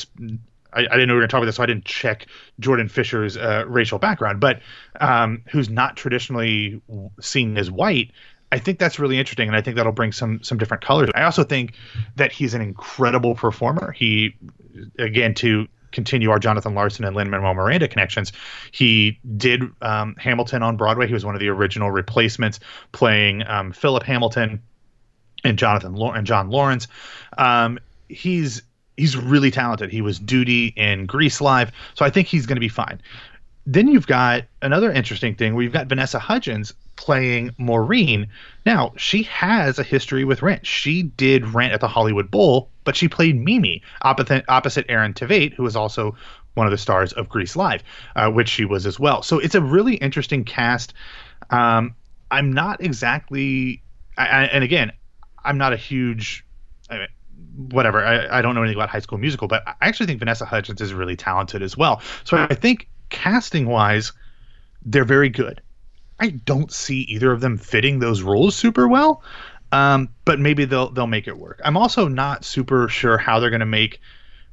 I, 0.73 0.81
I, 0.81 0.83
didn't 0.83 1.07
know 1.07 1.13
we 1.13 1.17
were 1.17 1.21
going 1.21 1.29
to 1.29 1.31
talk 1.31 1.39
about 1.39 1.45
this, 1.47 1.55
so 1.55 1.63
I 1.63 1.65
didn't 1.65 1.85
check 1.85 2.27
Jordan 2.59 2.89
Fisher's 2.89 3.37
uh, 3.37 3.65
racial 3.67 3.97
background, 3.97 4.39
but 4.39 4.61
um, 5.01 5.41
who's 5.49 5.69
not 5.69 5.97
traditionally 5.97 6.81
seen 7.19 7.57
as 7.57 7.71
white, 7.71 8.11
I 8.51 8.59
think 8.59 8.79
that's 8.79 8.99
really 8.99 9.19
interesting, 9.19 9.47
and 9.47 9.55
I 9.55 9.61
think 9.61 9.77
that'll 9.77 9.91
bring 9.91 10.11
some 10.11 10.41
some 10.43 10.57
different 10.57 10.83
colors. 10.83 11.09
I 11.15 11.23
also 11.23 11.43
think 11.43 11.73
that 12.15 12.31
he's 12.31 12.53
an 12.53 12.61
incredible 12.61 13.35
performer. 13.35 13.91
He, 13.91 14.35
again, 14.97 15.33
to 15.35 15.67
continue 15.91 16.29
our 16.31 16.39
Jonathan 16.39 16.73
Larson 16.73 17.05
and 17.05 17.15
Lin 17.15 17.29
Manuel 17.29 17.53
Miranda 17.53 17.87
connections, 17.87 18.31
he 18.71 19.19
did 19.37 19.63
um, 19.81 20.15
Hamilton 20.17 20.63
on 20.63 20.77
Broadway. 20.77 21.07
He 21.07 21.13
was 21.13 21.25
one 21.25 21.35
of 21.35 21.39
the 21.39 21.49
original 21.49 21.91
replacements, 21.91 22.59
playing 22.91 23.45
um, 23.47 23.71
Philip 23.71 24.03
Hamilton 24.03 24.61
and 25.43 25.57
Jonathan 25.57 25.95
and 25.95 26.27
John 26.27 26.49
Laurens. 26.49 26.87
Um, 27.37 27.79
he's 28.09 28.61
he's 28.97 29.15
really 29.15 29.51
talented. 29.51 29.91
He 29.91 30.01
was 30.01 30.19
Doody 30.19 30.73
in 30.75 31.05
Grease 31.05 31.41
Live, 31.41 31.71
so 31.93 32.05
I 32.05 32.09
think 32.09 32.27
he's 32.27 32.45
going 32.45 32.57
to 32.57 32.61
be 32.61 32.69
fine. 32.69 33.01
Then 33.71 33.87
you've 33.87 34.07
got 34.07 34.45
another 34.63 34.91
interesting 34.91 35.35
thing 35.35 35.53
where 35.53 35.61
you've 35.61 35.73
got 35.73 35.85
Vanessa 35.85 36.17
Hudgens 36.17 36.73
playing 36.95 37.51
Maureen. 37.59 38.27
Now, 38.65 38.93
she 38.97 39.21
has 39.23 39.77
a 39.77 39.83
history 39.83 40.25
with 40.25 40.41
Rent. 40.41 40.65
She 40.65 41.03
did 41.03 41.45
Rent 41.45 41.71
at 41.71 41.79
the 41.79 41.87
Hollywood 41.87 42.31
Bowl, 42.31 42.71
but 42.83 42.95
she 42.95 43.07
played 43.07 43.39
Mimi 43.39 43.83
opposite, 44.01 44.43
opposite 44.47 44.87
Aaron 44.89 45.13
Tveit, 45.13 45.53
who 45.53 45.61
was 45.61 45.75
also 45.75 46.15
one 46.55 46.65
of 46.65 46.71
the 46.71 46.79
stars 46.79 47.13
of 47.13 47.29
Grease 47.29 47.55
Live, 47.55 47.83
uh, 48.15 48.31
which 48.31 48.49
she 48.49 48.65
was 48.65 48.87
as 48.87 48.99
well. 48.99 49.21
So 49.21 49.37
it's 49.37 49.53
a 49.53 49.61
really 49.61 49.97
interesting 49.97 50.43
cast. 50.43 50.95
Um, 51.51 51.93
I'm 52.31 52.51
not 52.51 52.81
exactly, 52.81 53.83
I, 54.17 54.25
I, 54.25 54.43
and 54.45 54.63
again, 54.63 54.91
I'm 55.45 55.59
not 55.59 55.73
a 55.73 55.77
huge, 55.77 56.43
I 56.89 56.97
mean, 56.97 57.07
whatever. 57.69 58.03
I, 58.03 58.39
I 58.39 58.41
don't 58.41 58.55
know 58.55 58.63
anything 58.63 58.79
about 58.79 58.89
High 58.89 59.01
School 59.01 59.19
Musical, 59.19 59.47
but 59.47 59.61
I 59.67 59.75
actually 59.81 60.07
think 60.07 60.17
Vanessa 60.17 60.45
Hudgens 60.45 60.81
is 60.81 60.91
really 60.91 61.15
talented 61.15 61.61
as 61.61 61.77
well. 61.77 62.01
So 62.23 62.35
I 62.35 62.55
think 62.55 62.87
casting 63.09 63.67
wise, 63.67 64.11
they're 64.85 65.05
very 65.05 65.29
good. 65.29 65.61
I 66.19 66.29
don't 66.29 66.71
see 66.71 67.01
either 67.01 67.31
of 67.31 67.41
them 67.41 67.57
fitting 67.57 67.99
those 67.99 68.21
roles 68.21 68.55
super 68.55 68.87
well. 68.87 69.23
Um, 69.71 70.09
but 70.25 70.39
maybe 70.39 70.65
they'll 70.65 70.89
they'll 70.89 71.07
make 71.07 71.27
it 71.27 71.37
work. 71.37 71.61
I'm 71.63 71.77
also 71.77 72.07
not 72.07 72.43
super 72.43 72.89
sure 72.89 73.17
how 73.17 73.39
they're 73.39 73.51
going 73.51 73.59
to 73.59 73.67
make 73.67 74.01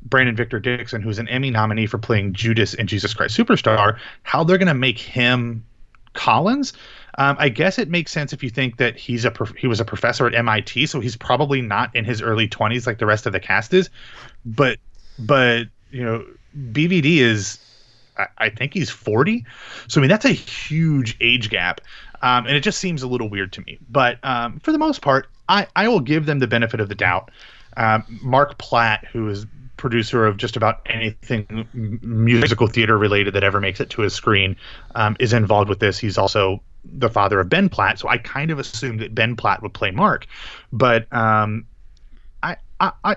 Brandon 0.02 0.36
Victor 0.36 0.60
Dixon, 0.60 1.00
who's 1.00 1.18
an 1.18 1.28
Emmy 1.28 1.50
nominee 1.50 1.86
for 1.86 1.98
playing 1.98 2.34
Judas 2.34 2.74
in 2.74 2.86
Jesus 2.86 3.14
Christ 3.14 3.36
Superstar, 3.36 3.98
how 4.22 4.44
they're 4.44 4.58
going 4.58 4.68
to 4.68 4.74
make 4.74 4.98
him 4.98 5.64
Collins. 6.12 6.72
Um, 7.18 7.36
I 7.38 7.48
guess 7.48 7.78
it 7.78 7.88
makes 7.88 8.12
sense 8.12 8.32
if 8.32 8.42
you 8.42 8.50
think 8.50 8.76
that 8.76 8.96
he's 8.96 9.24
a 9.24 9.30
prof- 9.30 9.56
he 9.56 9.66
was 9.66 9.80
a 9.80 9.84
professor 9.84 10.26
at 10.26 10.34
MIT, 10.34 10.86
so 10.86 11.00
he's 11.00 11.16
probably 11.16 11.62
not 11.62 11.94
in 11.96 12.04
his 12.04 12.20
early 12.20 12.46
20s 12.46 12.86
like 12.86 12.98
the 12.98 13.06
rest 13.06 13.26
of 13.26 13.32
the 13.32 13.40
cast 13.40 13.72
is. 13.72 13.88
But 14.44 14.78
but 15.18 15.68
you 15.90 16.04
know 16.04 16.26
BVD 16.72 17.18
is 17.18 17.58
I, 18.38 18.50
think 18.50 18.74
he's 18.74 18.90
40. 18.90 19.44
So 19.88 20.00
I 20.00 20.02
mean 20.02 20.10
that's 20.10 20.24
a 20.24 20.32
huge 20.32 21.16
age 21.20 21.50
gap, 21.50 21.80
um, 22.22 22.46
and 22.46 22.56
it 22.56 22.60
just 22.60 22.78
seems 22.78 23.02
a 23.02 23.08
little 23.08 23.28
weird 23.28 23.52
to 23.54 23.60
me. 23.62 23.78
But 23.88 24.18
um, 24.22 24.60
for 24.60 24.72
the 24.72 24.78
most 24.78 25.02
part, 25.02 25.28
I 25.48 25.66
I 25.76 25.88
will 25.88 26.00
give 26.00 26.26
them 26.26 26.38
the 26.38 26.46
benefit 26.46 26.80
of 26.80 26.88
the 26.88 26.94
doubt. 26.94 27.30
Um, 27.76 28.04
Mark 28.22 28.58
Platt, 28.58 29.06
who 29.06 29.28
is 29.28 29.46
producer 29.76 30.26
of 30.26 30.38
just 30.38 30.56
about 30.56 30.80
anything 30.86 31.68
musical 32.02 32.66
theater 32.66 32.96
related 32.96 33.34
that 33.34 33.44
ever 33.44 33.60
makes 33.60 33.80
it 33.80 33.90
to 33.90 34.02
his 34.02 34.14
screen, 34.14 34.56
um, 34.94 35.16
is 35.20 35.32
involved 35.32 35.68
with 35.68 35.80
this. 35.80 35.98
He's 35.98 36.16
also 36.16 36.62
the 36.84 37.10
father 37.10 37.40
of 37.40 37.48
Ben 37.48 37.68
Platt, 37.68 37.98
so 37.98 38.08
I 38.08 38.18
kind 38.18 38.50
of 38.50 38.58
assumed 38.58 39.00
that 39.00 39.14
Ben 39.14 39.36
Platt 39.36 39.62
would 39.62 39.74
play 39.74 39.90
Mark, 39.90 40.26
but 40.72 41.12
um, 41.12 41.66
I, 42.42 42.56
I, 42.80 43.16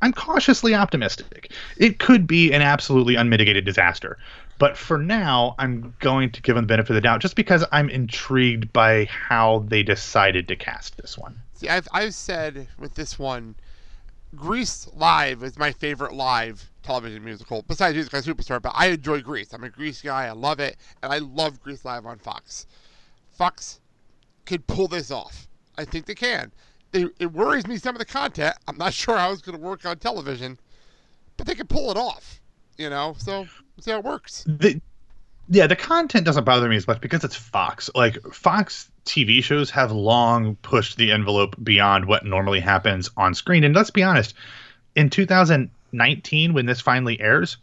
I'm 0.00 0.12
cautiously 0.12 0.74
optimistic. 0.74 1.52
It 1.76 1.98
could 1.98 2.26
be 2.26 2.52
an 2.52 2.62
absolutely 2.62 3.16
unmitigated 3.16 3.64
disaster. 3.64 4.18
But 4.58 4.76
for 4.76 4.98
now, 4.98 5.54
I'm 5.58 5.94
going 6.00 6.30
to 6.30 6.42
give 6.42 6.56
them 6.56 6.64
the 6.64 6.68
benefit 6.68 6.90
of 6.90 6.94
the 6.96 7.00
doubt 7.00 7.20
just 7.20 7.36
because 7.36 7.64
I'm 7.72 7.88
intrigued 7.88 8.72
by 8.72 9.04
how 9.06 9.64
they 9.68 9.82
decided 9.82 10.48
to 10.48 10.56
cast 10.56 10.96
this 10.96 11.16
one. 11.16 11.40
See, 11.54 11.68
I've, 11.68 11.88
I've 11.92 12.14
said 12.14 12.68
with 12.78 12.94
this 12.94 13.18
one, 13.18 13.54
Grease 14.34 14.88
Live 14.94 15.42
is 15.42 15.58
my 15.58 15.72
favorite 15.72 16.12
live 16.12 16.70
television 16.82 17.24
musical, 17.24 17.62
besides 17.62 17.94
Music 17.94 18.12
Superstar, 18.12 18.60
but 18.60 18.72
I 18.74 18.88
enjoy 18.88 19.20
Grease. 19.22 19.52
I'm 19.52 19.64
a 19.64 19.70
Grease 19.70 20.02
guy. 20.02 20.26
I 20.26 20.32
love 20.32 20.60
it. 20.60 20.76
And 21.02 21.12
I 21.12 21.18
love 21.18 21.62
Grease 21.62 21.84
Live 21.84 22.04
on 22.04 22.18
Fox. 22.18 22.66
Fox 23.32 23.80
could 24.44 24.66
pull 24.66 24.88
this 24.88 25.10
off. 25.10 25.48
I 25.76 25.84
think 25.84 26.06
they 26.06 26.14
can 26.14 26.52
it, 26.92 27.08
it 27.18 27.32
worries 27.32 27.66
me 27.66 27.76
some 27.76 27.94
of 27.94 27.98
the 27.98 28.04
content. 28.04 28.56
I'm 28.66 28.76
not 28.76 28.92
sure 28.94 29.16
how 29.16 29.32
it's 29.32 29.42
going 29.42 29.56
to 29.56 29.64
work 29.64 29.84
on 29.84 29.98
television, 29.98 30.58
but 31.36 31.46
they 31.46 31.54
can 31.54 31.66
pull 31.66 31.90
it 31.90 31.96
off. 31.96 32.40
You 32.76 32.90
know, 32.90 33.16
so 33.18 33.46
see 33.80 33.90
how 33.90 33.98
it 33.98 34.04
works. 34.04 34.44
The, 34.46 34.80
yeah, 35.48 35.66
the 35.66 35.76
content 35.76 36.24
doesn't 36.24 36.44
bother 36.44 36.68
me 36.68 36.76
as 36.76 36.86
much 36.86 37.00
because 37.00 37.24
it's 37.24 37.34
Fox. 37.34 37.90
Like 37.94 38.18
Fox 38.32 38.90
TV 39.04 39.42
shows 39.42 39.70
have 39.70 39.90
long 39.90 40.56
pushed 40.56 40.96
the 40.96 41.10
envelope 41.10 41.56
beyond 41.62 42.04
what 42.04 42.24
normally 42.24 42.60
happens 42.60 43.10
on 43.16 43.34
screen. 43.34 43.64
And 43.64 43.74
let's 43.74 43.90
be 43.90 44.02
honest, 44.02 44.34
in 44.94 45.10
2019, 45.10 46.52
when 46.52 46.66
this 46.66 46.80
finally 46.80 47.20
airs, 47.20 47.56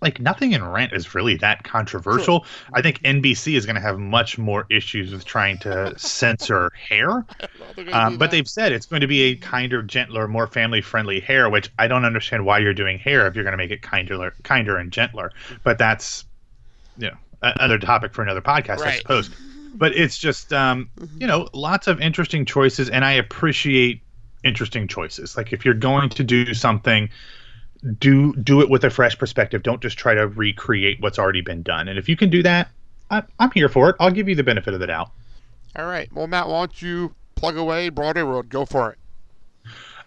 like 0.00 0.20
nothing 0.20 0.52
in 0.52 0.62
Rent 0.62 0.92
is 0.92 1.14
really 1.14 1.36
that 1.36 1.64
controversial. 1.64 2.44
I 2.72 2.82
think 2.82 3.00
NBC 3.02 3.56
is 3.56 3.64
going 3.64 3.76
to 3.76 3.80
have 3.80 3.98
much 3.98 4.36
more 4.36 4.66
issues 4.70 5.12
with 5.12 5.24
trying 5.24 5.58
to 5.58 5.98
censor 5.98 6.70
hair. 6.74 7.24
Um, 7.92 8.18
but 8.18 8.30
they've 8.30 8.48
said 8.48 8.72
it's 8.72 8.86
going 8.86 9.00
to 9.00 9.06
be 9.06 9.22
a 9.22 9.36
kinder, 9.36 9.82
gentler, 9.82 10.28
more 10.28 10.46
family-friendly 10.46 11.20
hair, 11.20 11.50
which 11.50 11.70
I 11.78 11.88
don't 11.88 12.04
understand 12.04 12.46
why 12.46 12.58
you're 12.58 12.74
doing 12.74 12.98
hair 12.98 13.26
if 13.26 13.34
you're 13.34 13.44
going 13.44 13.52
to 13.52 13.58
make 13.58 13.70
it 13.70 13.82
kinder, 13.82 14.32
kinder 14.42 14.76
and 14.76 14.92
gentler. 14.92 15.32
But 15.64 15.78
that's 15.78 16.24
you 16.96 17.08
know 17.08 17.16
another 17.42 17.78
topic 17.78 18.14
for 18.14 18.22
another 18.22 18.40
podcast, 18.40 18.78
right. 18.78 18.94
I 18.94 18.98
suppose. 18.98 19.30
But 19.74 19.96
it's 19.96 20.18
just 20.18 20.52
um, 20.52 20.88
you 21.18 21.26
know 21.26 21.48
lots 21.52 21.86
of 21.86 22.00
interesting 22.00 22.44
choices, 22.44 22.88
and 22.90 23.04
I 23.04 23.12
appreciate 23.12 24.02
interesting 24.44 24.86
choices. 24.86 25.36
Like 25.36 25.52
if 25.52 25.64
you're 25.64 25.74
going 25.74 26.10
to 26.10 26.24
do 26.24 26.54
something 26.54 27.08
do 27.98 28.34
do 28.36 28.60
it 28.60 28.70
with 28.70 28.84
a 28.84 28.90
fresh 28.90 29.18
perspective. 29.18 29.62
Don't 29.62 29.82
just 29.82 29.98
try 29.98 30.14
to 30.14 30.26
recreate 30.26 31.00
what's 31.00 31.18
already 31.18 31.42
been 31.42 31.62
done. 31.62 31.88
And 31.88 31.98
if 31.98 32.08
you 32.08 32.16
can 32.16 32.30
do 32.30 32.42
that, 32.42 32.70
I, 33.10 33.22
I'm 33.38 33.50
here 33.50 33.68
for 33.68 33.90
it. 33.90 33.96
I'll 34.00 34.10
give 34.10 34.28
you 34.28 34.34
the 34.34 34.44
benefit 34.44 34.74
of 34.74 34.80
the 34.80 34.86
doubt. 34.86 35.10
All 35.76 35.86
right. 35.86 36.12
Well, 36.12 36.26
Matt, 36.26 36.48
why 36.48 36.60
don't 36.60 36.82
you 36.82 37.14
plug 37.34 37.56
away 37.56 37.88
Broadway 37.88 38.22
World? 38.22 38.48
Go 38.48 38.64
for 38.64 38.92
it. 38.92 38.98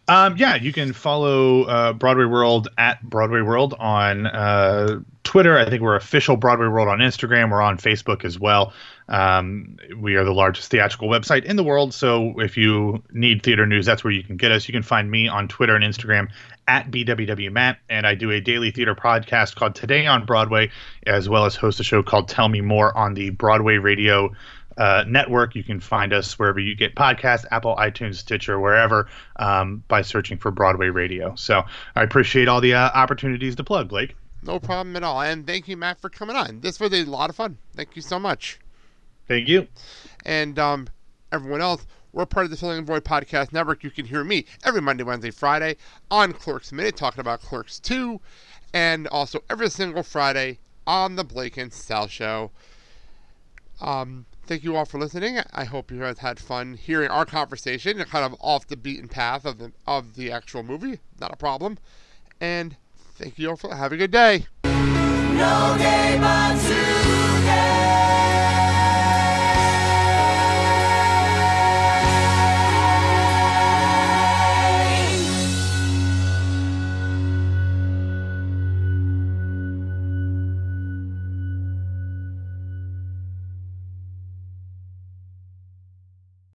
Um, 0.09 0.37
yeah, 0.37 0.55
you 0.55 0.71
can 0.71 0.93
follow 0.93 1.63
uh, 1.63 1.91
Broadway 1.91 2.23
World 2.23 2.69
at 2.77 3.01
Broadway 3.03 3.41
World 3.41 3.73
on 3.77 4.25
uh, 4.25 5.01
Twitter. 5.25 5.57
I 5.57 5.69
think 5.69 5.81
we're 5.81 5.97
official 5.97 6.37
Broadway 6.37 6.67
World 6.67 6.87
on 6.87 6.99
Instagram. 6.99 7.51
We're 7.51 7.61
on 7.61 7.77
Facebook 7.77 8.23
as 8.23 8.39
well. 8.39 8.71
Um, 9.09 9.77
we 9.97 10.15
are 10.15 10.23
the 10.23 10.33
largest 10.33 10.71
theatrical 10.71 11.09
website 11.09 11.43
in 11.43 11.57
the 11.57 11.63
world. 11.63 11.93
So 11.93 12.39
if 12.39 12.55
you 12.55 13.03
need 13.11 13.43
theater 13.43 13.65
news, 13.65 13.85
that's 13.85 14.05
where 14.05 14.13
you 14.13 14.23
can 14.23 14.37
get 14.37 14.53
us. 14.53 14.69
You 14.69 14.73
can 14.73 14.83
find 14.83 15.11
me 15.11 15.27
on 15.27 15.49
Twitter 15.49 15.75
and 15.75 15.83
Instagram 15.83 16.29
at 16.67 16.91
BWW 16.91 17.51
Matt, 17.51 17.79
And 17.89 18.05
I 18.05 18.15
do 18.15 18.31
a 18.31 18.41
daily 18.41 18.71
theater 18.71 18.93
podcast 18.93 19.55
called 19.55 19.75
Today 19.75 20.05
on 20.05 20.25
Broadway, 20.25 20.69
as 21.05 21.29
well 21.29 21.45
as 21.45 21.55
host 21.55 21.79
a 21.79 21.83
show 21.83 22.03
called 22.03 22.27
Tell 22.27 22.49
Me 22.49 22.61
More 22.61 22.95
on 22.97 23.13
the 23.13 23.29
Broadway 23.29 23.77
Radio 23.77 24.33
uh, 24.77 25.03
network. 25.07 25.55
You 25.55 25.63
can 25.63 25.79
find 25.79 26.13
us 26.13 26.37
wherever 26.37 26.59
you 26.59 26.75
get 26.75 26.95
podcasts, 26.95 27.45
Apple, 27.51 27.75
iTunes, 27.77 28.15
Stitcher, 28.15 28.59
wherever, 28.59 29.07
um, 29.37 29.83
by 29.87 30.01
searching 30.01 30.37
for 30.37 30.51
Broadway 30.51 30.87
Radio. 30.87 31.35
So 31.35 31.63
I 31.95 32.03
appreciate 32.03 32.47
all 32.47 32.61
the 32.61 32.73
uh, 32.73 32.89
opportunities 32.93 33.55
to 33.55 33.63
plug, 33.63 33.89
Blake. 33.89 34.15
No 34.43 34.59
problem 34.59 34.95
at 34.95 35.03
all. 35.03 35.21
And 35.21 35.47
thank 35.47 35.67
you, 35.67 35.77
Matt, 35.77 35.99
for 35.99 36.09
coming 36.09 36.35
on. 36.35 36.59
This 36.61 36.79
was 36.79 36.93
a 36.93 37.05
lot 37.05 37.29
of 37.29 37.35
fun. 37.35 37.57
Thank 37.75 37.95
you 37.95 38.01
so 38.01 38.19
much. 38.19 38.59
Thank 39.27 39.47
you. 39.47 39.67
And 40.25 40.59
um, 40.59 40.87
everyone 41.31 41.61
else, 41.61 41.85
we're 42.17 42.25
part 42.25 42.45
of 42.45 42.49
the 42.49 42.57
Filling 42.57 42.83
Void 42.83 43.05
Podcast 43.05 43.53
Network. 43.53 43.83
You 43.83 43.91
can 43.91 44.07
hear 44.07 44.23
me 44.23 44.45
every 44.65 44.81
Monday, 44.81 45.03
Wednesday, 45.03 45.29
Friday 45.29 45.77
on 46.09 46.33
Clerks 46.33 46.71
Minute 46.71 46.97
talking 46.97 47.21
about 47.21 47.41
Clerks 47.41 47.79
2, 47.79 48.19
and 48.73 49.05
also 49.09 49.43
every 49.51 49.69
single 49.69 50.01
Friday 50.01 50.57
on 50.87 51.15
the 51.15 51.23
Blake 51.23 51.57
and 51.57 51.71
Sal 51.71 52.07
Show. 52.07 52.49
Um, 53.79 54.25
thank 54.47 54.63
you 54.63 54.75
all 54.75 54.85
for 54.85 54.97
listening. 54.99 55.37
I 55.53 55.65
hope 55.65 55.91
you 55.91 55.99
guys 55.99 56.17
had 56.17 56.39
fun 56.39 56.73
hearing 56.73 57.09
our 57.09 57.23
conversation. 57.23 58.03
kind 58.05 58.25
of 58.25 58.35
off 58.41 58.65
the 58.65 58.77
beaten 58.77 59.07
path 59.07 59.45
of 59.45 59.59
the 59.59 59.71
of 59.85 60.15
the 60.15 60.31
actual 60.31 60.63
movie. 60.63 60.99
Not 61.21 61.31
a 61.31 61.37
problem. 61.37 61.77
And 62.41 62.77
thank 62.97 63.37
you 63.37 63.51
all 63.51 63.57
for 63.57 63.75
having 63.75 63.97
a 63.97 63.99
good 63.99 64.11
day. 64.11 64.47
No. 64.63 65.77